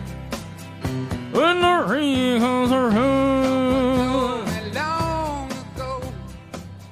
[1.33, 3.25] When the rain comes around.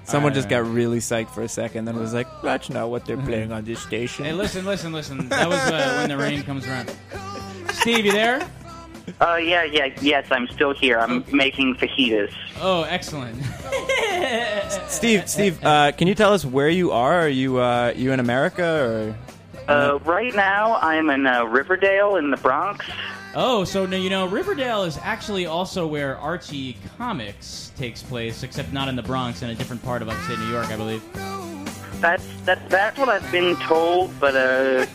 [0.04, 3.16] Someone just got really psyched for a second, then was like, "That's not what they're
[3.16, 5.30] playing on this station." Hey, listen, listen, listen.
[5.30, 6.94] That was uh, when the rain comes around.
[7.70, 8.46] Steve, you there?
[9.20, 10.98] Uh, yeah, yeah, yes, I'm still here.
[10.98, 12.32] I'm making fajitas.
[12.60, 13.42] Oh, excellent.
[14.88, 17.22] Steve, Steve, uh, can you tell us where you are?
[17.22, 19.16] Are you uh, you in America or?
[19.68, 22.84] Uh, right now, I'm in uh, Riverdale in the Bronx.
[23.34, 28.72] Oh, so no, you know, Riverdale is actually also where Archie Comics takes place, except
[28.72, 31.02] not in the Bronx, in a different part of upstate New York, I believe.
[32.00, 34.86] That's that, that's what I've been told, but uh,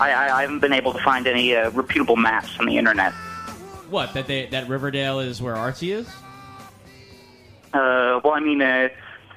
[0.00, 3.12] I, I, I haven't been able to find any uh, reputable maps on the internet.
[3.94, 4.12] What?
[4.14, 6.08] That they that Riverdale is where Archie is?
[7.72, 8.88] Uh, well, I mean, uh,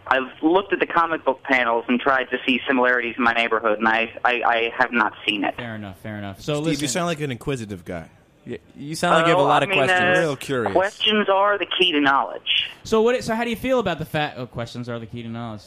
[0.08, 3.78] I've looked at the comic book panels and tried to see similarities in my neighborhood,
[3.78, 5.56] and I, I, I have not seen it.
[5.56, 6.00] Fair enough.
[6.00, 6.42] Fair enough.
[6.42, 8.10] So Steve, listen, you sound like an inquisitive guy.
[8.76, 10.18] You sound like you have a lot I of mean, questions.
[10.18, 10.74] uh, Real curious.
[10.74, 12.70] Questions are the key to knowledge.
[12.84, 13.22] So what?
[13.24, 14.38] So how do you feel about the fact?
[14.38, 15.62] Oh, questions are the key to knowledge.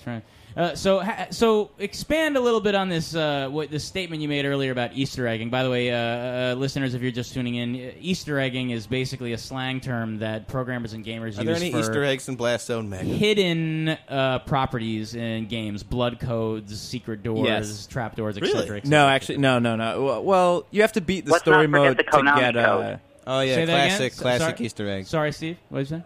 [0.56, 1.00] Uh, so
[1.30, 3.14] so expand a little bit on this.
[3.14, 5.48] Uh, what the statement you made earlier about Easter egging.
[5.48, 8.86] By the way, uh, uh, listeners, if you're just tuning in, uh, Easter egging is
[8.88, 12.28] basically a slang term that programmers and gamers Are use there any for Easter eggs
[12.28, 13.04] in Blast Zone Mega?
[13.04, 17.86] hidden uh, properties in games, blood codes, secret doors, Yes.
[17.86, 18.52] trapdoors, Really?
[18.58, 18.78] etc.
[18.78, 20.02] et No, actually, no, no, no.
[20.02, 22.56] Well- Well, you have to beat the Let's story mode the to get.
[22.56, 23.00] Uh, code.
[23.26, 23.88] Oh yeah, Say that again?
[23.88, 24.66] classic, So- classic sorry?
[24.66, 25.06] Easter egg.
[25.06, 25.58] Sorry, Steve.
[25.68, 26.04] What did you say?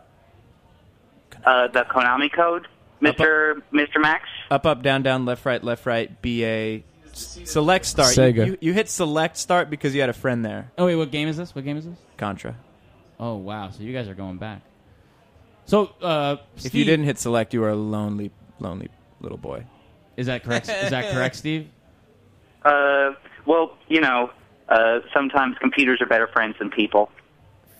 [1.44, 2.66] Uh, the Konami code,
[3.00, 4.28] Mister Mister Max.
[4.50, 6.20] up, up, down, down, left, right, left, right.
[6.22, 6.84] B A.
[7.12, 8.16] Select start.
[8.16, 8.46] You- Sega.
[8.46, 10.70] You, you hit select start because you had a friend there.
[10.78, 11.54] Oh wait, what game is this?
[11.54, 11.98] What game is this?
[12.16, 12.56] Contra.
[13.20, 14.62] Oh wow, so you guys are going back.
[15.66, 18.88] So, uh, If you didn't hit select, you were a lonely, lonely
[19.20, 19.64] little boy.
[20.16, 20.68] is that correct?
[20.68, 21.68] is that correct, Steve?
[22.64, 23.12] Uh,
[23.46, 24.30] well, you know,
[24.68, 27.10] uh, sometimes computers are better friends than people.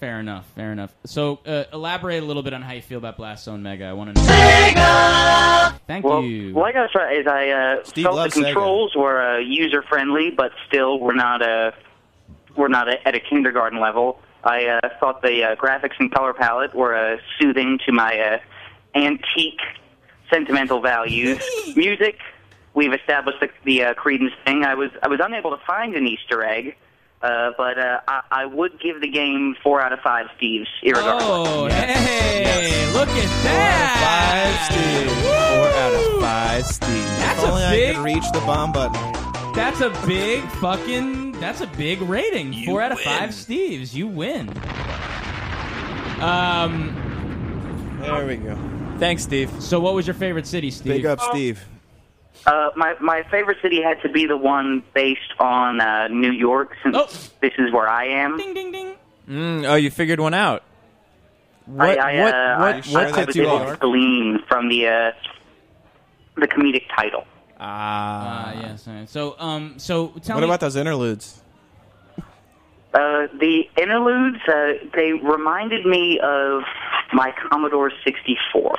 [0.01, 0.47] Fair enough.
[0.55, 0.95] Fair enough.
[1.07, 3.87] So, uh, elaborate a little bit on how you feel about Blast Zone Mega.
[3.87, 5.78] I want to know.
[5.87, 6.53] Thank well, you.
[6.53, 8.45] like I was trying, is I uh, Steve felt the loves Sega.
[8.45, 11.70] controls were uh, user friendly, but still were not uh,
[12.57, 14.20] were not at a kindergarten level.
[14.45, 18.39] I uh, thought the uh, graphics and color palette were uh, soothing to my uh,
[18.95, 19.61] antique
[20.30, 21.43] sentimental values.
[21.76, 22.18] Music,
[22.75, 24.64] we've established the, the uh, Creedence thing.
[24.64, 26.77] I was I was unable to find an Easter egg.
[27.22, 31.20] Uh, but uh, I, I would give the game four out of five Steves, irregardless.
[31.22, 34.68] Oh, hey, look at that!
[35.22, 37.05] Four out of five, Steve.
[37.18, 37.97] That's If only a I big.
[37.97, 39.53] could reach the bomb button.
[39.55, 41.33] That's a big fucking.
[41.41, 42.62] That's a big rating.
[42.66, 43.95] Four out of five Steves.
[43.95, 44.51] You win.
[46.20, 47.01] Um.
[48.03, 48.59] There we go.
[48.99, 49.51] Thanks, Steve.
[49.62, 50.93] So, what was your favorite city, Steve?
[50.93, 51.64] Big up, Steve.
[52.47, 56.76] Uh, my my favorite city had to be the one based on uh, New York,
[56.82, 58.36] since this is where I am.
[58.36, 58.95] Ding ding ding.
[59.28, 60.62] Mm, oh, you figured one out.
[61.66, 61.99] What?
[61.99, 62.34] I, I, what?
[62.34, 62.74] uh, what?
[62.74, 63.70] I, what I, I was you able off?
[63.70, 65.12] to glean from the uh,
[66.36, 67.26] the comedic title.
[67.59, 68.86] Ah, yes.
[68.86, 69.09] all right.
[69.09, 71.40] So, um, so tell what me about those interludes?
[72.92, 76.62] Uh, the interludes uh, they reminded me of
[77.12, 78.74] my Commodore 64.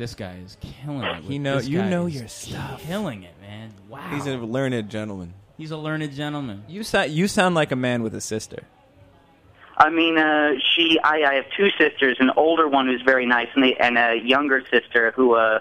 [0.00, 1.22] This guy is killing it.
[1.24, 2.82] He with- know- this you guy know is your stuff.
[2.86, 3.70] Killing it, man.
[3.86, 4.00] Wow.
[4.14, 5.34] He's a learned gentleman.
[5.58, 6.64] He's a learned gentleman.
[6.68, 8.62] You sound you sound like a man with a sister.
[9.76, 10.98] I mean, uh, she.
[11.04, 14.14] I, I have two sisters, an older one who's very nice, and, the, and a
[14.24, 15.60] younger sister who, uh,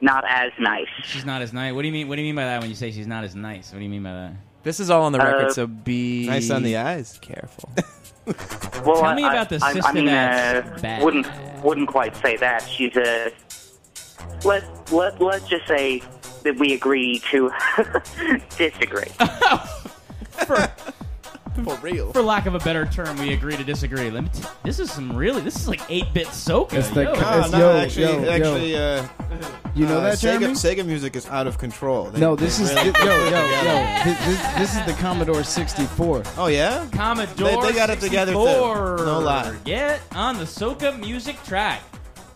[0.00, 0.86] not as nice.
[1.02, 1.72] She's not as nice.
[1.74, 2.06] What do you mean?
[2.06, 3.72] What do you mean by that when you say she's not as nice?
[3.72, 4.32] What do you mean by that?
[4.62, 7.18] This is all on the record, Uh, so be Nice on the eyes.
[7.20, 7.70] Careful.
[8.26, 8.34] Well,
[8.96, 11.02] Tell I, me I- about the I, sister I mean, that's uh, bad.
[11.02, 11.26] wouldn't
[11.62, 12.62] wouldn't quite say that.
[12.68, 13.30] She's a.
[14.44, 16.02] Let let let's just say
[16.42, 17.50] that we agree to
[18.56, 19.10] disagree.
[21.64, 22.12] For real.
[22.12, 24.10] For lack of a better term, we agree to disagree.
[24.10, 25.40] Let me t- this is some really.
[25.40, 26.72] This is like eight bit soca.
[26.74, 27.12] It's the- Yo.
[27.12, 28.30] it's- no, yo, actually, yo, yo.
[28.30, 29.06] actually, uh,
[29.76, 32.06] You know uh, that, Sega, Sega music is out of control.
[32.06, 34.02] They- No, this is really yo yo yo.
[34.04, 36.24] This, this, this is the Commodore 64.
[36.36, 38.44] Oh yeah, Commodore They- they got it together, too.
[38.44, 38.96] 64.
[39.06, 39.54] No lie.
[39.64, 41.80] Get on the soca music track.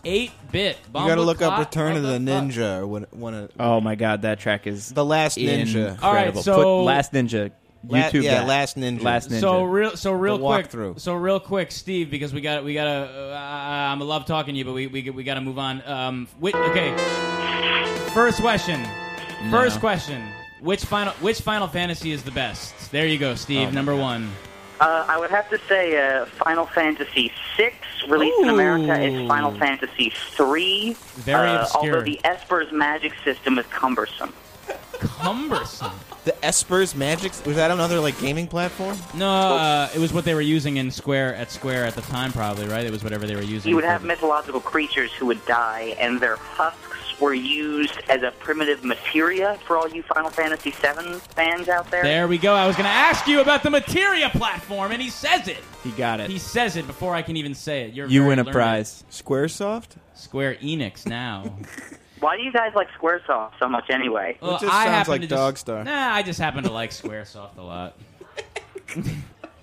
[0.05, 0.77] Eight bit.
[0.87, 3.95] You got to look up Return of the Ninja or what, one of Oh my
[3.95, 5.91] god, that track is the Last Ninja.
[5.91, 5.97] Incredible.
[6.05, 7.51] All right, so- Put Last Ninja.
[7.87, 8.23] La- YouTube.
[8.23, 8.47] yeah, that.
[8.47, 9.01] Last Ninja.
[9.01, 9.39] Last Ninja.
[9.39, 10.69] So real, so real The quick.
[10.69, 10.99] walkthrough.
[10.99, 13.09] So real quick, Steve, because we got we got to.
[13.33, 15.81] Uh, I'm love talking to you, but we we, we got to move on.
[15.87, 16.93] Um, whi- okay.
[18.13, 18.85] First question.
[19.49, 19.79] First No.
[19.79, 20.21] question.
[20.59, 22.91] Which final which Final Fantasy is the best?
[22.91, 23.61] There you go, Steve.
[23.61, 24.29] Oh, my number one.
[24.79, 27.73] Uh, I would have to say uh, Final Fantasy VI,
[28.07, 30.93] released in America, is Final Fantasy III.
[31.15, 31.95] Very uh, obscure.
[31.95, 34.33] Although the Esper's magic system is cumbersome.
[34.99, 35.91] Cumbersome.
[36.25, 38.97] The Esper's Magic was that another like gaming platform?
[39.15, 42.33] No, uh, it was what they were using in Square at Square at the time,
[42.33, 42.85] probably right.
[42.85, 43.69] It was whatever they were using.
[43.69, 46.88] You would for- have mythological creatures who would die, and their husks
[47.19, 52.03] were used as a primitive materia for all you Final Fantasy VII fans out there.
[52.03, 52.53] There we go.
[52.53, 55.59] I was going to ask you about the Materia platform, and he says it.
[55.83, 56.29] He got it.
[56.29, 57.93] He says it before I can even say it.
[57.93, 58.53] You're You win a learned.
[58.53, 59.03] prize.
[59.11, 59.97] SquareSoft.
[60.13, 61.57] Square Enix now.
[62.19, 64.37] Why do you guys like SquareSoft so much anyway?
[64.41, 65.85] Well, just I sounds like to just, Dogstar.
[65.85, 67.95] Nah, I just happen to like SquareSoft a lot.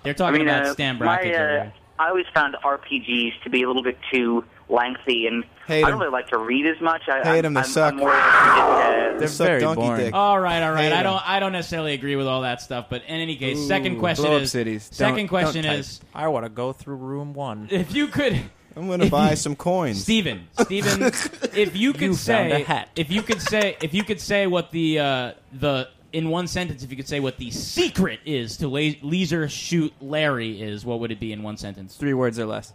[0.03, 1.35] They're talking I mean, about uh, Stan my, Brackett.
[1.35, 1.69] uh.
[1.99, 5.91] I always found RPGs to be a little bit too lengthy, and Hate I 'em.
[5.91, 7.01] don't really like to read as much.
[7.07, 7.93] I, Hate I'm, 'em, they I'm, suck.
[7.93, 10.13] I'm more of a, uh, They suck donkey dick.
[10.13, 10.83] All right, all right.
[10.83, 11.03] Hate I 'em.
[11.03, 11.29] don't.
[11.29, 14.25] I don't necessarily agree with all that stuff, but in any case, Ooh, second question
[14.25, 14.51] blow up is.
[14.51, 14.89] cities.
[14.91, 15.79] Second Don't- question don't type.
[15.79, 17.67] is, I want to go through room one.
[17.71, 18.39] if you could.
[18.75, 20.03] I'm gonna buy some coins.
[20.03, 21.01] Steven, Steven,
[21.55, 22.89] if you could You say, found a hat.
[22.95, 26.83] if you could say, if you could say what the uh, the in one sentence,
[26.83, 30.99] if you could say what the secret is to la- Leisure Suit Larry is, what
[30.99, 31.95] would it be in one sentence?
[31.95, 32.71] Three words or less.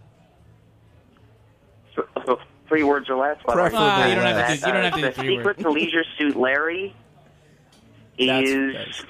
[2.72, 3.36] Three words or less.
[3.44, 5.12] but Preferably I- you don't have to do- you don't uh, have to do The
[5.12, 5.62] three secret words.
[5.62, 6.94] to Leisure Suit Larry
[8.16, 9.02] is that's-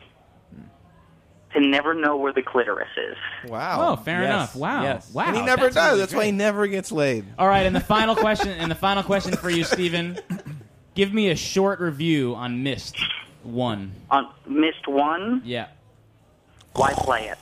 [1.55, 3.17] to never know where the clitoris is.
[3.49, 3.93] Wow.
[3.93, 4.57] Oh, fair Yes, enough.
[4.57, 5.11] Wow, yes.
[5.15, 5.25] wow.
[5.29, 5.87] And he never that's does.
[5.91, 6.39] really That's why he great.
[6.39, 7.25] never gets laid.
[7.39, 10.19] All right, and the final question, and the final question for you, Steven.
[10.97, 12.97] Give me a short review on Myst
[13.45, 13.93] One.
[14.11, 15.67] On Myst One, Yeah.
[16.75, 17.39] why play it?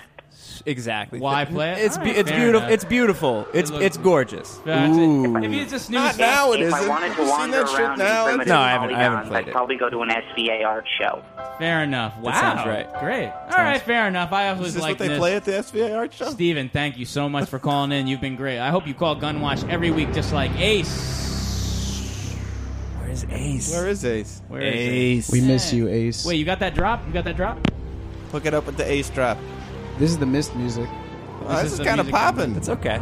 [0.67, 1.21] Exactly.
[1.21, 1.79] Why play it?
[1.79, 2.61] It's be- it's fair beautiful.
[2.63, 2.71] enough.
[2.73, 3.47] It's beautiful.
[3.55, 4.61] It's looks- it's gorgeous.
[4.65, 5.01] That's it.
[5.01, 5.37] Ooh.
[5.39, 6.53] If it's a snooze Not fest- now.
[6.53, 6.89] It If I isn't.
[6.89, 8.21] wanted to Have you seen wander that shit around now?
[8.23, 9.53] in primitive No, I haven't- I haven't played I'd it.
[9.53, 11.23] probably go to an SVA art show.
[11.59, 12.17] Fair enough.
[12.21, 12.33] Wow.
[12.33, 12.87] sounds right.
[13.01, 13.31] Great.
[13.51, 14.33] All right, fair enough.
[14.33, 15.19] I always Is this like what they this.
[15.19, 16.31] play at the SVA art show?
[16.31, 18.07] Steven, thank you so much for calling in.
[18.07, 18.59] You've been great.
[18.59, 21.19] I hope you call Gunwash every week, just like Ace.
[23.01, 23.73] Where's Ace?
[23.73, 24.43] Where is Ace?
[24.49, 25.31] Where is Ace.
[25.33, 26.25] We miss you, Ace.
[26.25, 27.05] Wait, you got that drop?
[27.07, 27.59] You got that drop?
[28.33, 29.37] Hook it up with the Ace drop.
[30.01, 30.89] This is the Myst music.
[31.43, 32.57] Oh, This this is is kind of popping.
[32.57, 33.01] It's okay.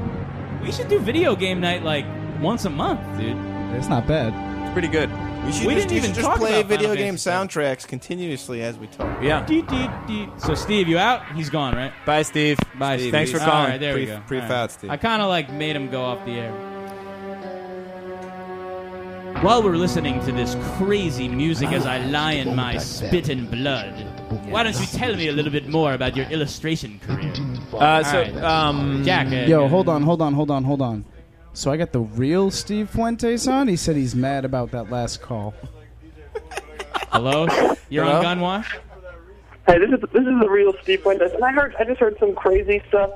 [0.62, 2.04] We should do video game night like
[2.40, 3.36] once a month, dude.
[3.74, 4.34] It's not bad.
[4.64, 5.08] It's pretty good.
[5.46, 7.16] We should We just, didn't you even should just talk play about video Final game
[7.16, 7.30] Fantasy
[7.60, 9.22] soundtracks continuously as we talk.
[9.22, 9.46] Yeah.
[9.46, 10.28] Dee, dee, dee.
[10.38, 11.22] So, Steve, you out?
[11.36, 11.92] He's gone, right?
[12.04, 12.58] Bye, Steve.
[12.78, 13.12] Bye, Steve.
[13.12, 13.70] Thanks for All calling.
[13.70, 14.22] right, there we Pre- go.
[14.26, 14.90] pre- All fout, Steve.
[14.90, 16.52] I kind of like made him go off the air.
[19.42, 23.94] While we're listening to this crazy music as I lie in my spit and blood,
[24.50, 27.32] why don't you tell me a little bit more about your illustration career?
[27.72, 28.36] Uh, so, All right.
[28.36, 31.04] um, Jack, uh, Yo, hold on, hold on, hold on, hold on.
[31.52, 33.68] So I got the real Steve Fuentes on.
[33.68, 35.54] He said he's mad about that last call.
[37.10, 37.46] Hello,
[37.88, 38.18] you're Hello?
[38.18, 38.76] on Gunwash.
[39.66, 42.16] Hey, this is this is the real Steve Fuentes, and I heard I just heard
[42.18, 43.10] some crazy stuff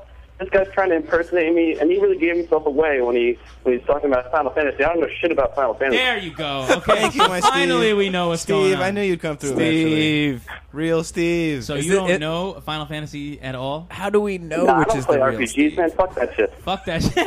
[0.44, 3.78] this guy's trying to impersonate me, and he really gave himself away when he when
[3.78, 4.82] he's talking about Final Fantasy.
[4.84, 5.96] I don't know shit about Final Fantasy.
[5.98, 6.66] There you go.
[6.82, 8.82] Okay, Thank you, my finally we know what's Steve, going on.
[8.82, 9.50] I knew you'd come through.
[9.54, 10.42] Steve.
[10.42, 10.58] eventually.
[10.72, 11.64] real Steve.
[11.64, 13.86] So Is you it- don't it- know Final Fantasy at all?
[13.90, 15.90] How do we know Nah, I which don't is play the real RPGs, man.
[15.90, 16.52] Fuck that shit.
[16.64, 17.12] Fuck that shit.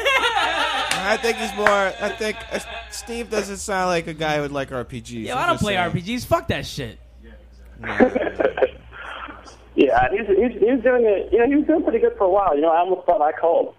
[1.08, 1.68] I think he's more.
[1.68, 2.60] I think uh,
[2.90, 5.26] Steve doesn't sound like a guy who would like RPGs.
[5.28, 5.92] Yo, I'm don't just play saying.
[5.92, 6.26] RPGs.
[6.26, 6.98] Fuck that shit.
[9.76, 11.32] Yeah, he's, he's, he's doing it.
[11.34, 12.56] You know, he was doing pretty good for a while.
[12.56, 13.76] You know, I almost thought I called,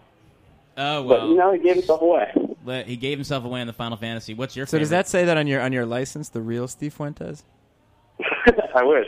[0.77, 1.21] Oh well.
[1.21, 2.31] but you know, he gave himself away.
[2.65, 4.35] Let- He gave himself away in the Final Fantasy.
[4.35, 4.71] What's your favorite?
[4.71, 4.81] So favorite?
[4.81, 7.45] does that say that on your on your license, the real Steve Fuentes?
[8.75, 9.07] I wish,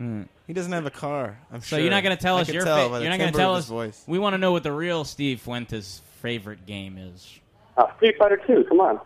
[0.00, 0.28] man.
[0.46, 1.38] He doesn't have a car.
[1.52, 1.78] I'm So sure.
[1.80, 3.54] you're not going to tell I us your tell fa- you're not going to tell
[3.54, 4.02] us voice.
[4.06, 7.40] We want to know what the real Steve Fuentes' favorite game is.
[7.76, 8.64] Uh, Street Fighter Two.
[8.68, 9.00] Come on.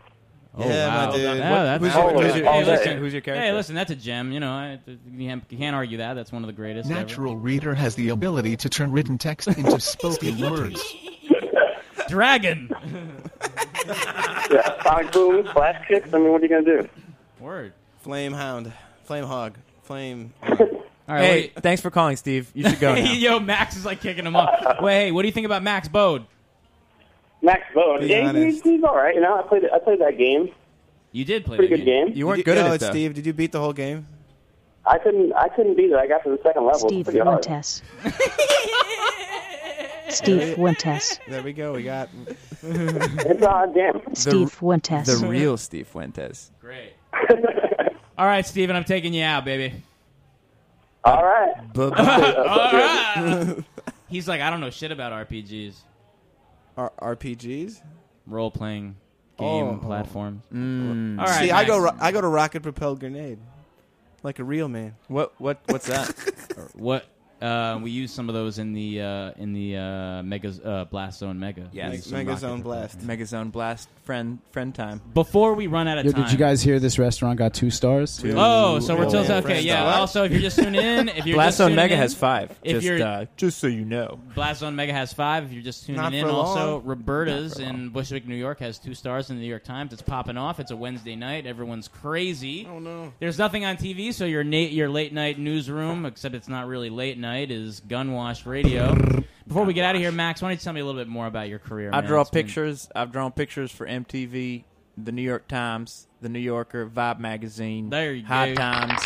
[0.57, 1.13] Oh, Yeah, my wow.
[1.13, 1.23] dude.
[1.23, 3.97] Yeah, What- who's your- hey, who's your- hey, listen, who's your Hey, listen, that's a
[3.97, 4.33] gem.
[4.33, 4.79] You know, I,
[5.17, 6.15] you can't- argue that.
[6.15, 6.91] That's one of the greatest.
[6.91, 6.99] ever.
[7.01, 10.83] Natural Reader has the ability to turn written text into spoken words.
[12.09, 12.71] Dragon.
[14.51, 16.13] Yeah, Sonic Boom, Flash Kicks.
[16.13, 16.89] I mean, what are you gonna do?
[17.41, 17.73] Word.
[18.01, 18.73] Flame Hound,
[19.05, 20.33] Flame Hog, Flame.
[20.43, 20.57] All
[21.07, 21.63] right, hey, wait.
[21.63, 22.51] thanks for calling, Steve.
[22.55, 23.13] You should go now.
[23.13, 24.81] Yo, Max is like kicking him off.
[24.81, 26.25] Wait, hey, what do you think about Max Bode?
[27.43, 28.01] Max Bone.
[28.01, 28.65] Be Yeah, he's, honest.
[28.65, 29.15] he's all right.
[29.15, 30.51] You know, I played I played that game.
[31.13, 32.13] You did play Pretty the good game.
[32.15, 32.91] You weren't Did good yo, at it though.
[32.91, 34.07] Steve, did you beat the whole game?
[34.85, 35.97] I couldn't I couldn't beat it.
[35.97, 36.89] I got to the second level.
[36.89, 37.45] Steve pretty hard.
[37.45, 37.83] Fuentes.
[40.09, 41.21] Steve Fuentes.
[41.29, 41.73] There we go.
[41.75, 42.09] We got.
[42.61, 44.01] It's a hard game.
[44.15, 45.07] Steve Fuentes.
[45.21, 46.51] The real Steve Fuentes.
[46.61, 46.93] Great.
[48.19, 49.81] All right, Steven, I'm taking you out, baby.
[51.05, 51.55] All right.
[51.79, 51.91] All
[52.73, 53.65] right.
[54.09, 55.75] He's like, I don't know shit about RPGs,
[56.79, 57.83] R- RPGs.
[58.27, 58.97] role playing
[59.39, 59.77] game Oh.
[59.83, 60.43] platforms.
[60.53, 61.19] Mm.
[61.19, 61.79] All right, See, I go.
[61.79, 63.39] Ro- I go to rocket propelled grenade,
[64.23, 64.97] like a real man.
[65.09, 66.15] What what what's that?
[66.75, 67.05] What?
[67.41, 71.21] Uh, we use some of those in the uh, in the uh, Mega uh, Blast
[71.21, 71.69] Zone Mega.
[71.73, 71.91] Yes.
[71.91, 72.63] We use some Mega Zone.
[72.63, 72.99] Blast.
[73.01, 75.01] Megazone Blast friend friend time.
[75.15, 76.23] Before we run out of Yo, time.
[76.25, 78.21] did you guys hear this restaurant got two stars?
[78.25, 79.43] Oh, so we're Oh, still yeah, okay.
[79.47, 79.85] friends Yeah.
[79.85, 82.01] are- Also, if you're just tuning in, if you're Blast just Zone tuning Mega in,
[82.01, 82.59] has five.
[82.65, 84.19] If just you're uh, just so you know.
[84.35, 85.45] Blast Zone Mega has five.
[85.45, 86.85] If you're just tuning Not in, for also long.
[86.87, 89.93] Roberta's in Bushwick, New York, has two stars in the New York Times.
[89.93, 90.59] It's popping off.
[90.59, 91.47] It's a Wednesday night.
[91.47, 92.67] Everyone's crazy.
[92.71, 93.13] Oh no.
[93.21, 96.91] There's nothing on TV, so your na- your late night newsroom, except it's not really
[96.91, 98.95] late night, is Gunwash Radio.
[99.47, 101.09] Before we get out of here, Max, why don't you tell me a little bit
[101.09, 101.91] more about your career?
[101.93, 102.09] I man?
[102.09, 102.89] draw It's been- pictures.
[102.97, 104.65] I've drawn pictures for MTV,
[104.97, 108.55] the New York Times, the New Yorker, Vibe magazine, There you High go.
[108.55, 109.03] Times,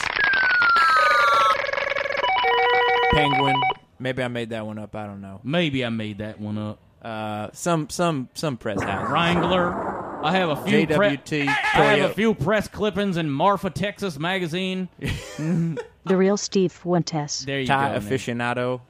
[3.13, 3.61] Penguin.
[3.99, 4.95] Maybe I made that one up.
[4.97, 5.41] I don't know.
[5.45, 6.79] Maybe I made that one up.
[7.03, 9.11] Uh, some some some press house.
[9.11, 9.92] Wrangler.
[10.25, 10.87] I have a few.
[10.87, 11.49] pre- JWT.
[11.49, 14.89] I have a few press clippings in Marfa, Texas magazine.
[16.05, 17.45] The real Steve Fuentes.
[17.45, 18.01] There you Thai go.
[18.01, 18.03] man.
[18.11, 18.81] aficionado.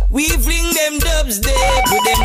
[0.10, 2.22] We fling them dubs there, put them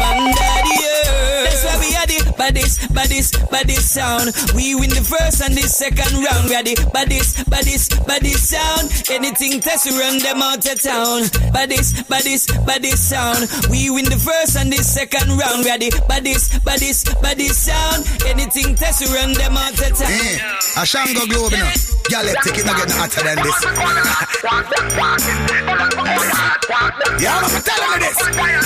[2.48, 4.32] baddest, baddest, baddest sound.
[4.56, 6.48] We win the first and the second round.
[6.48, 8.88] We are the baddest, baddest, baddest sound.
[9.12, 11.28] Anything test, we run them out of town.
[11.52, 13.48] Baddest, baddest, baddest sound.
[13.68, 15.64] We win the first and the second round.
[15.64, 18.08] We are the baddest, baddest, baddest sound.
[18.24, 20.08] Anything test, we run them out of town.
[20.08, 20.40] Eh,
[20.80, 21.68] I shan't go globe now.
[21.68, 23.60] Take it not get no hotter than this.
[27.20, 28.16] yeah, I'm telling you this.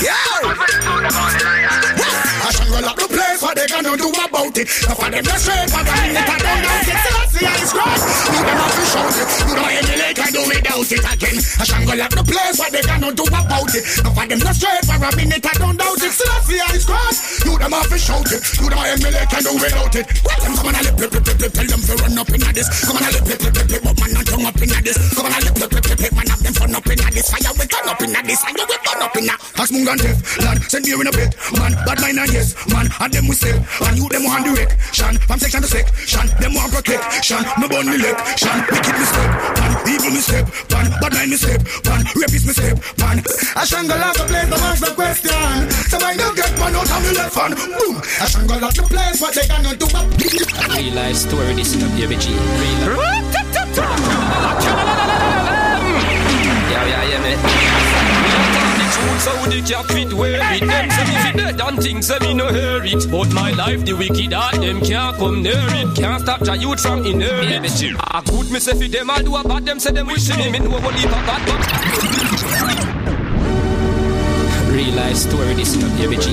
[0.07, 0.22] Yeah.
[2.73, 4.64] I roll up the place what they gonna do about it.
[4.89, 8.01] Now for them to straight for the minute I don't I see how it's cross.
[8.33, 9.29] You them have to shout it.
[9.45, 11.37] You know any lake can do without it again.
[11.37, 13.85] I roll up the place what they gonna do about it.
[14.01, 16.12] Now for them to straight for a minute I don't doubt it.
[16.16, 17.16] I see how it's cross.
[17.45, 18.41] You them have to shout it.
[18.57, 20.07] You know any lake can do without it.
[20.25, 21.53] Well, them come on a lip, lip, lip, lip.
[21.53, 22.68] Tell them to run up in this.
[22.89, 23.83] Come on a lip, lip, lip, lip, lip.
[23.85, 24.97] But man, not tongue up in this.
[25.12, 26.12] Come on a lip, lip, lip, lip, lip.
[26.16, 27.29] Man, have them fun up in this.
[27.29, 28.41] Fire we turn up in this.
[28.49, 29.41] And you we burn up in that.
[29.61, 31.31] Ask Mungan Def, lad, send me in a bit.
[31.53, 33.58] Man, bad mind and yes, man, and them we step.
[33.82, 35.18] And you them want direction.
[35.26, 37.42] From section to section, them want protection.
[37.58, 39.30] Me burn me leg, shan, wicked me step.
[39.58, 40.44] Man, evil me step.
[40.70, 41.60] Man, bad mind me step.
[41.86, 42.76] Man, rapist me step.
[42.98, 43.18] Man,
[43.56, 45.70] I shangle out the place, don't ask the question.
[45.90, 47.96] So when you get one out of me left hand, boom.
[48.20, 49.86] I shangle out the place, what they gonna do?
[50.72, 52.30] Real life story, this is a baby G.
[52.30, 53.02] Real
[56.72, 57.61] Yeah, yeah, yeah, man.
[59.22, 62.34] So the cap fit wear it Them say me fit dead and things say me
[62.34, 66.22] no hear it But my life the wicked heart them can't come near it Can't
[66.22, 69.42] stop your youth from inherit it A good me say fi them I do a
[69.46, 72.82] bad them say them wishing me Me know what a bad but
[74.72, 76.30] Real life story, this is a baby G.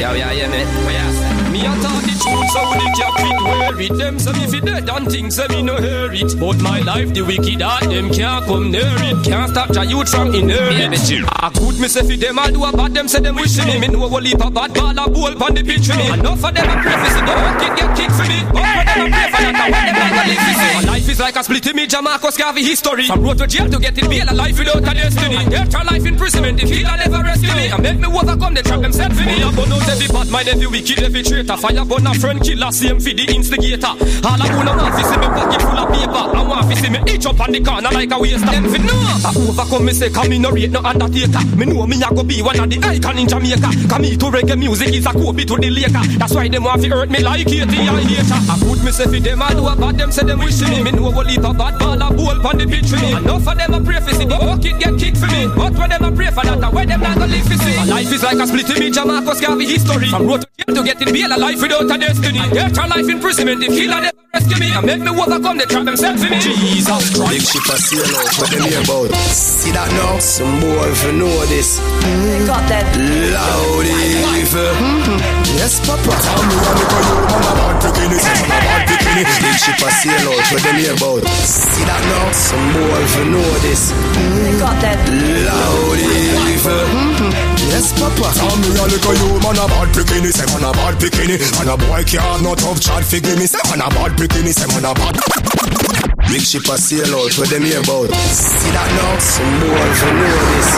[0.00, 1.19] Yeah, yeah, yeah, man.
[1.60, 3.92] Me a talk the truth, so the cap fit wear it.
[3.98, 6.32] Them say me fi dead and things say me no hear it.
[6.40, 9.20] But my life, the wicked heart, them can't come near it.
[9.24, 10.88] Can't stop your youth from inherit.
[10.88, 13.78] A good me say fi them I do a bad, them say them wishing me.
[13.78, 16.08] Me know what leap a bad ball a bowl pon the pitch for me.
[16.08, 18.40] Enough of them a pray for see the whole kid get kicked for me.
[18.56, 20.72] But for them a pray for that, what them a go live for see.
[20.80, 23.04] My life is like a split image of Marcus Garvey history.
[23.04, 25.44] From road to jail to get it bail, a life without a destiny.
[25.52, 27.68] Death or life imprisonment, the killer never rescue me.
[27.68, 29.44] And make me overcome the trap themselves for me.
[29.44, 31.49] I burn out every bad mind, every wicked, every traitor.
[31.56, 33.92] Fire burn a friend killer, same for the instigator.
[34.24, 36.24] All I wanna want to see me pocket full of paper.
[36.36, 38.46] I want to see me itch up on the corner like a waster.
[38.46, 38.96] Them fi know.
[39.26, 41.42] I overcome me say, come me no rate no undertaker.
[41.56, 43.70] Me know me a go be one of the icon in Jamaica.
[43.88, 46.04] Come me to reggae music is a Kobe to the Laker.
[46.18, 47.70] That's why them want to hurt me like Katie and
[48.08, 48.40] hater.
[48.40, 50.82] I put me say fi them I do a bad, them say them wish me.
[50.82, 53.12] Me know what leap a bad ball a bowl pon the pitch for me.
[53.12, 55.50] Enough of them a pray for see the bucket get kicked for me.
[55.50, 57.76] But when them a pray for that, where them not go live for see.
[57.76, 60.08] My life is like a split image of Marcus Garvey history.
[60.08, 62.44] From road to jail to get in bail, a life without a destiny.
[62.52, 64.68] Death or life imprisonment, the killer never rescue me.
[64.76, 66.38] And make me overcome the trap themselves for me.
[66.38, 69.10] Jesus Big ship a sail out, what them hear about?
[69.32, 70.20] See that now?
[70.20, 71.80] Some boy if you know this.
[72.44, 72.84] Got that.
[72.94, 74.74] Loud evil.
[74.76, 75.16] Hmm.
[75.56, 76.12] Yes, Papa.
[76.12, 79.22] Tell me what you you man a bad bikini, say man a bad bikini.
[79.24, 81.24] Big ship a sail out, what them hear about?
[81.48, 82.28] See that now?
[82.36, 83.82] Some boy if you know this.
[84.60, 85.00] Got that.
[85.08, 86.84] Loud evil.
[86.92, 87.49] Hmm.
[87.70, 88.34] Yes, Papa.
[88.34, 91.38] Tell me a little you man a bad bikini, say man a bad bikini.
[91.60, 94.66] And a boy can't not have chat figure me, say man a bad bikini, say
[94.74, 95.14] man a bad.
[96.28, 98.10] Big ship a sail out, what them hear about?
[98.30, 99.18] See that now?
[99.18, 100.70] Some boy if you know this.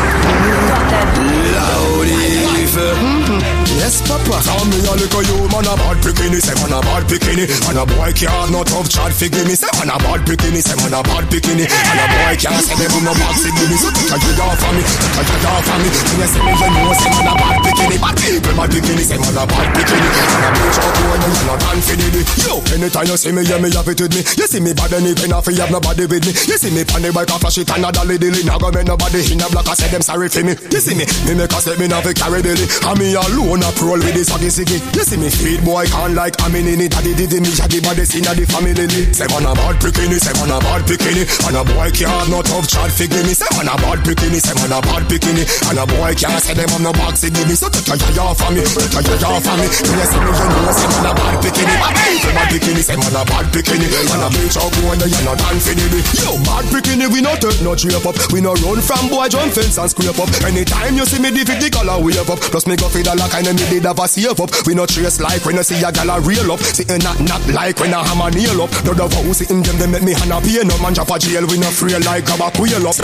[0.68, 1.08] Got that.
[1.56, 2.92] Loud evil.
[2.92, 3.61] Mm-hmm.
[3.82, 4.38] Yes, Papa.
[4.46, 7.50] Tell me a little you man a bad bikini, say man a bad bikini.
[7.66, 10.78] And a boy can't not have chat figure me, say man a bad bikini, say
[10.78, 11.66] man a bad bikini.
[11.66, 14.62] And a boy can't say them no bad figure me, so take a get off
[14.62, 15.88] of me, take a get off of me.
[15.90, 18.14] Say me, you know say man a bad bikini, bad
[18.54, 20.10] bad bikini, say man a bad bikini.
[20.14, 20.71] And a bitch
[21.08, 22.26] when you not confident.
[22.44, 24.22] Yo, anytime you see me, yeah me have it with me.
[24.36, 26.32] You see me bad any pen off, you have nobody with me.
[26.46, 28.44] You see me pan the bike, I flash it and a dolly dilly.
[28.44, 30.54] Now go make nobody in the block, I say them sorry for me.
[30.70, 32.66] You see me, me make a step, me not carry belly.
[32.84, 34.78] And me alone a roll with this saggy siggy.
[34.92, 36.92] You see me feed boy can't like I'm in it.
[36.92, 38.84] Daddy did me shaggy body sin of the family.
[39.32, 41.24] Man a bad bikini, man a bad bikini.
[41.48, 43.32] And a boy can't have chat figure me.
[43.56, 45.42] Man a bad bikini, man a bad bikini.
[45.70, 47.54] And a boy can't say them I'm no box give me.
[47.54, 49.64] So take a off of me, take a off of me.
[49.64, 51.74] You see me, you know man a bad bikini.
[51.80, 53.86] Bad people bad bikini, say man a bad bikini.
[53.88, 56.00] And a bitch out boy, you not infinity.
[56.20, 58.16] Yo, bad bikini, we no take no drape up.
[58.32, 60.30] We no run from boy jump fence and scrape up.
[60.44, 62.40] Anytime you see me, the 50 color wave up.
[62.52, 64.50] Plus me go feed a lock and me did have a save up.
[64.66, 66.60] We no trace like when you see a gal a reel up.
[66.60, 68.70] See a knock like when a hammer nail up.
[68.84, 71.46] The vow sitting them, they make me hand a pay no man for jail.
[71.46, 72.96] We no free like a quail up.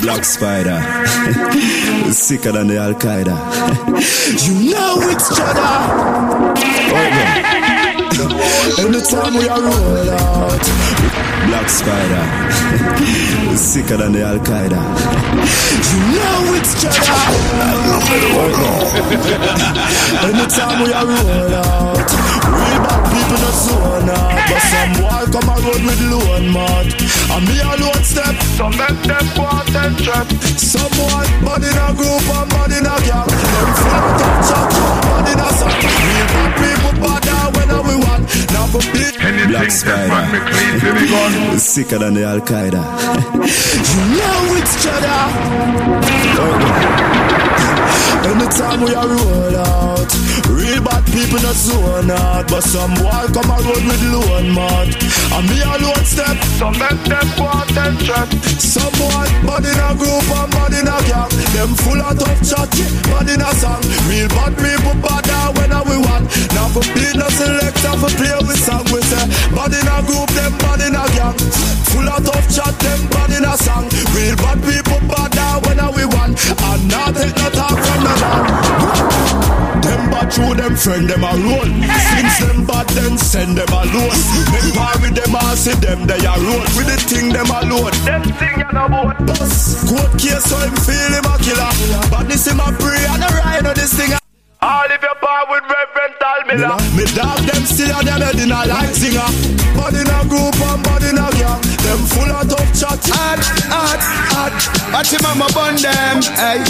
[0.00, 0.80] Black Spider.
[2.12, 3.36] Sicker than the Al Qaeda.
[4.46, 6.61] you know it's Jada.
[8.78, 10.91] Anytime we are roll out.
[11.46, 12.24] Black Spider.
[13.56, 14.80] Sicker than the Al Qaeda.
[15.90, 17.02] You know it's cheddar.
[20.22, 22.10] Anytime we are roll out.
[22.46, 24.48] Real bad people not zone out.
[24.48, 26.86] But some boy come a road with loan mud.
[27.34, 28.34] And me alone step.
[28.56, 30.28] So make them want and trap.
[30.56, 33.26] Some boy body in a group and body in a gang.
[33.26, 33.66] Them
[34.06, 34.70] of tough chat.
[35.04, 35.76] Body in a song.
[35.82, 37.41] Real bad people bad we.
[38.52, 39.16] Now go beat.
[39.48, 41.58] Black Spider.
[41.58, 42.82] Sicker than the Al Qaeda.
[43.92, 46.22] You know it's cheddar.
[48.22, 50.10] Anytime we are roll out,
[50.48, 54.88] real bad people not zone out, but some boy come a road with loan mud.
[55.32, 58.28] And me alone step, so make them want and trap.
[58.60, 62.40] Some boy body in a group and body in a gang, them full of tough
[62.46, 62.70] chat,
[63.10, 63.82] body in a song.
[64.06, 66.30] Real bad people bad out when I we want.
[66.54, 70.30] Now for beat no selector for play with song, we say body in a group,
[70.36, 71.36] them body in a gang.
[71.90, 73.84] Full of tough chat, them body in a song.
[74.14, 77.71] Real bad people bad out when we want, and not take no talk
[80.34, 81.70] through them friend them alone.
[82.08, 84.18] Since them bad then send them alone.
[84.52, 87.92] Make par with them and see them they are road with the thing them alone.
[88.04, 89.26] Them thing you know about.
[89.26, 91.72] Bus court case so him feel him a killer.
[92.10, 94.21] But this him a pray and a ride on this thing.
[94.62, 96.78] All if you par with Reverend Tal Miller.
[96.94, 99.26] Me dog them still on them head in a like singer.
[99.74, 101.58] Body in a group and body in a gang.
[101.82, 103.02] Them full of tough chat.
[103.10, 103.42] Hot,
[103.74, 104.54] hot, hot.
[104.94, 106.22] Watch him mama bun them.
[106.38, 106.62] Hey,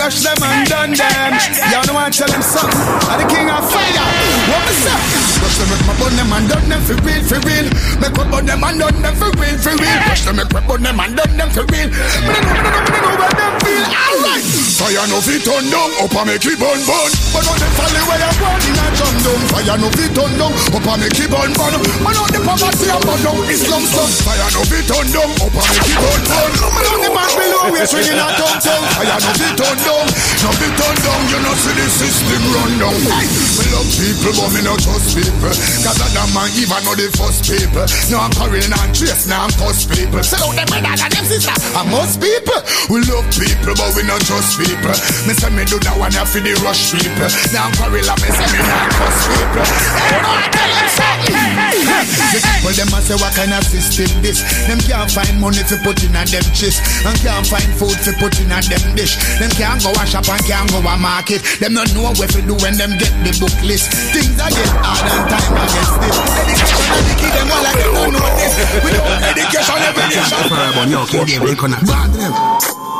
[0.00, 1.32] rush them and done them.
[1.68, 2.80] Y'all know I tell him something.
[3.12, 4.33] I'm the king of fire.
[4.44, 5.00] What's up?
[5.40, 7.66] Rush them make my bun them and done them for real, for real.
[8.00, 10.00] Make my bun them and done them for real, for real.
[10.08, 11.88] Rush them make my bun them and done them for real.
[11.88, 13.84] I know, I know, I know where them feel.
[13.88, 14.44] Alright.
[14.74, 17.10] Fire no fit on down, up and make it burn, burn.
[17.32, 19.40] But on the valley where you born in a jump down.
[19.48, 21.74] Fire no fit on down, up and make it burn, burn.
[22.04, 24.12] Man on the poverty and burn down Islam stuff.
[24.28, 26.52] Fire no fit on down, up and make it burn, burn.
[26.74, 28.86] Man on the man below, we're swinging a tongue tongue.
[28.92, 30.04] Fire no fit on down,
[30.42, 31.20] no fit on down.
[31.32, 32.98] You know see the system run down.
[33.56, 35.52] We love people, but me not trust people.
[35.82, 37.86] Cause I don't man even know the first people.
[38.10, 40.22] No I'm quarreling and chase, now I'm cuss people.
[40.22, 41.54] Sell out them brother and them sister.
[41.74, 42.60] I most people.
[42.90, 44.94] We love people, but we not trust people.
[45.26, 47.28] Me say me do that one for the rush people.
[47.54, 49.66] Now I'm quarrel and me say me not cuss people.
[49.66, 51.54] Hey, no, I tell them something.
[52.64, 54.40] Well, them a say what kind of system this?
[54.66, 56.80] Them can't find money to put in a them chest.
[57.04, 59.20] And can't find food to put in a them dish.
[59.38, 61.44] Them can't go a shop and can't go a market.
[61.60, 63.92] Them not know what to do when them get the book list.
[64.24, 66.16] Things are get hard and time against this.
[66.40, 68.56] Education and the key them all like them don't know this.
[68.80, 70.40] Without education, every nation.
[70.48, 71.84] Fireball, yo, keep them in connect.
[71.84, 72.32] Bad them.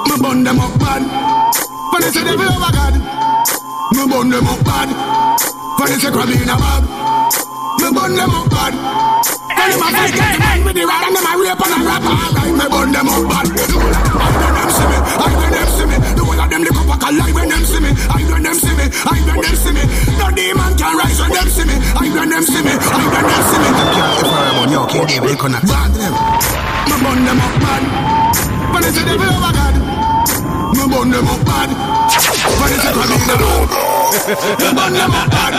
[0.05, 1.01] Me burn them up bad.
[1.01, 3.01] When they say they feel over God.
[3.97, 4.89] Me burn them up bad.
[5.81, 6.85] When they say crab in a bag.
[7.81, 9.14] Me burn them up bad.
[9.55, 11.75] When them a fight get the man with the rod and them a rape and
[11.75, 12.03] a rap.
[12.05, 13.47] Me burn them up bad.
[13.55, 14.99] The I when them see me.
[15.05, 15.97] I when them see me.
[16.15, 17.15] The whole of them lick up a call.
[17.15, 17.91] I when them see me.
[17.95, 18.85] I when them see me.
[18.91, 19.83] I when them see me.
[20.19, 21.75] No demon can rise when them see me.
[21.95, 22.75] I when them see me.
[22.75, 23.71] I when them see me.
[24.75, 25.67] Yo, keep them in connect.
[25.71, 26.15] Bad them.
[26.91, 27.83] Me burn them up bad.
[28.75, 29.75] When they say they feel over God.
[30.75, 31.71] Me burn them up bad.
[32.59, 35.55] When they say crab in a burn them up bad.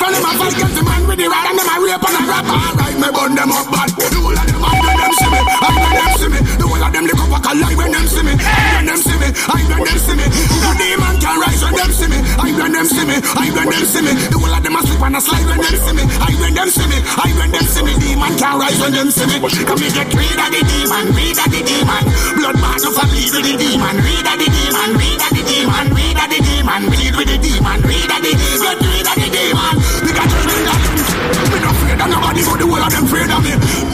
[0.00, 2.16] When them a fight get the man with the rod and them a rape and
[2.16, 2.46] a rap.
[2.48, 3.90] Alright, me burn them up bad.
[3.96, 5.40] The whole of them, I when them see me.
[5.44, 6.40] I when them see me.
[6.56, 7.38] The whole of them lick up a.
[7.46, 8.32] I when them see me.
[8.36, 9.28] I when them see me.
[9.36, 10.26] I when them see me.
[10.62, 12.18] No demon can rise when them see me.
[12.36, 13.16] I when them see me.
[13.22, 14.12] I when them see me.
[14.16, 16.04] The whole of them a slip and a slide when them see me.
[16.16, 16.98] I when them see me.
[17.04, 17.92] I when them see me.
[18.00, 19.36] Demon can rise when them see me.
[19.66, 21.06] Come me get rid of the demon.
[21.12, 22.02] Rid of the demon.
[22.40, 23.96] Blood man of a bleed with the demon.
[24.00, 24.90] Rid of the demon.
[24.96, 25.86] Rid of the demon.
[25.94, 26.82] Rid of the demon.
[26.90, 27.65] Bleed with the demon.
[27.66, 29.74] Rid of the get rid of the demon.
[30.06, 31.02] We got to of them.
[31.50, 33.52] Me not afraid of nobody but the whole of them afraid of me.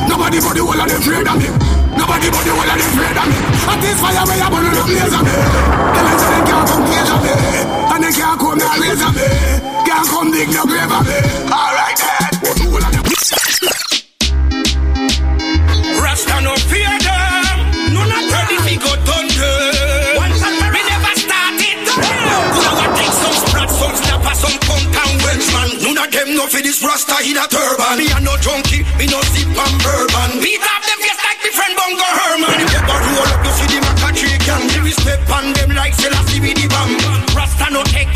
[0.08, 1.48] Nobody but the whole of them afraid of me.
[1.96, 3.36] Nobody but the whole of them afraid of me.
[3.72, 5.32] And this fire where you burn up blaze of me.
[5.32, 7.32] Tell them so they can't come cage of me.
[7.92, 9.24] And they can't come no raise of me.
[9.88, 11.16] Can't come dig no grave of me.
[11.48, 12.32] Alright then.
[12.42, 13.04] The whole of them.
[16.02, 16.81] Rasta no fear
[26.42, 27.98] Know fi this Rasta in a turban.
[27.98, 30.42] Me a no junkie, me no sip on bourbon.
[30.42, 32.66] Beat up them face like me friend Bongo Herman.
[32.66, 34.66] Ever roll up, you see the Macatree gang.
[34.66, 36.98] Me respect on them like Selassie with the bam.
[37.36, 38.10] Rasta no take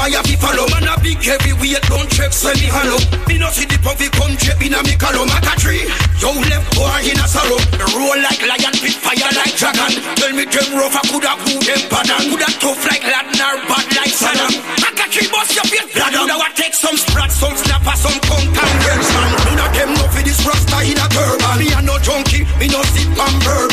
[0.00, 0.66] boy have to follow.
[0.72, 3.00] Man a big heavyweight, don't check send me hollow.
[3.28, 5.84] Me no see the puffy come check in a me Kalomaka tree.
[6.20, 7.60] Yo left boy in a sorrow.
[7.92, 9.92] Roll like lion, pit fire like dragon.
[10.16, 12.22] Tell me them rough, I coulda cool them pattern.
[12.32, 14.52] Coulda tough like Latin or bad like Saddam.
[14.80, 16.12] Maka tree bust your face, blood.
[16.16, 18.78] Coulda what take some sprat, some snapper, some punk and.
[18.80, 21.56] None of them know for this rasta in a turban.
[21.60, 23.69] Me a no junkie, me no sip on bourbon.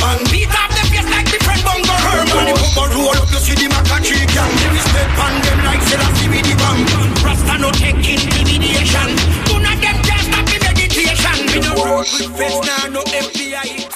[12.19, 13.88] No roll with face, nah, no FBI.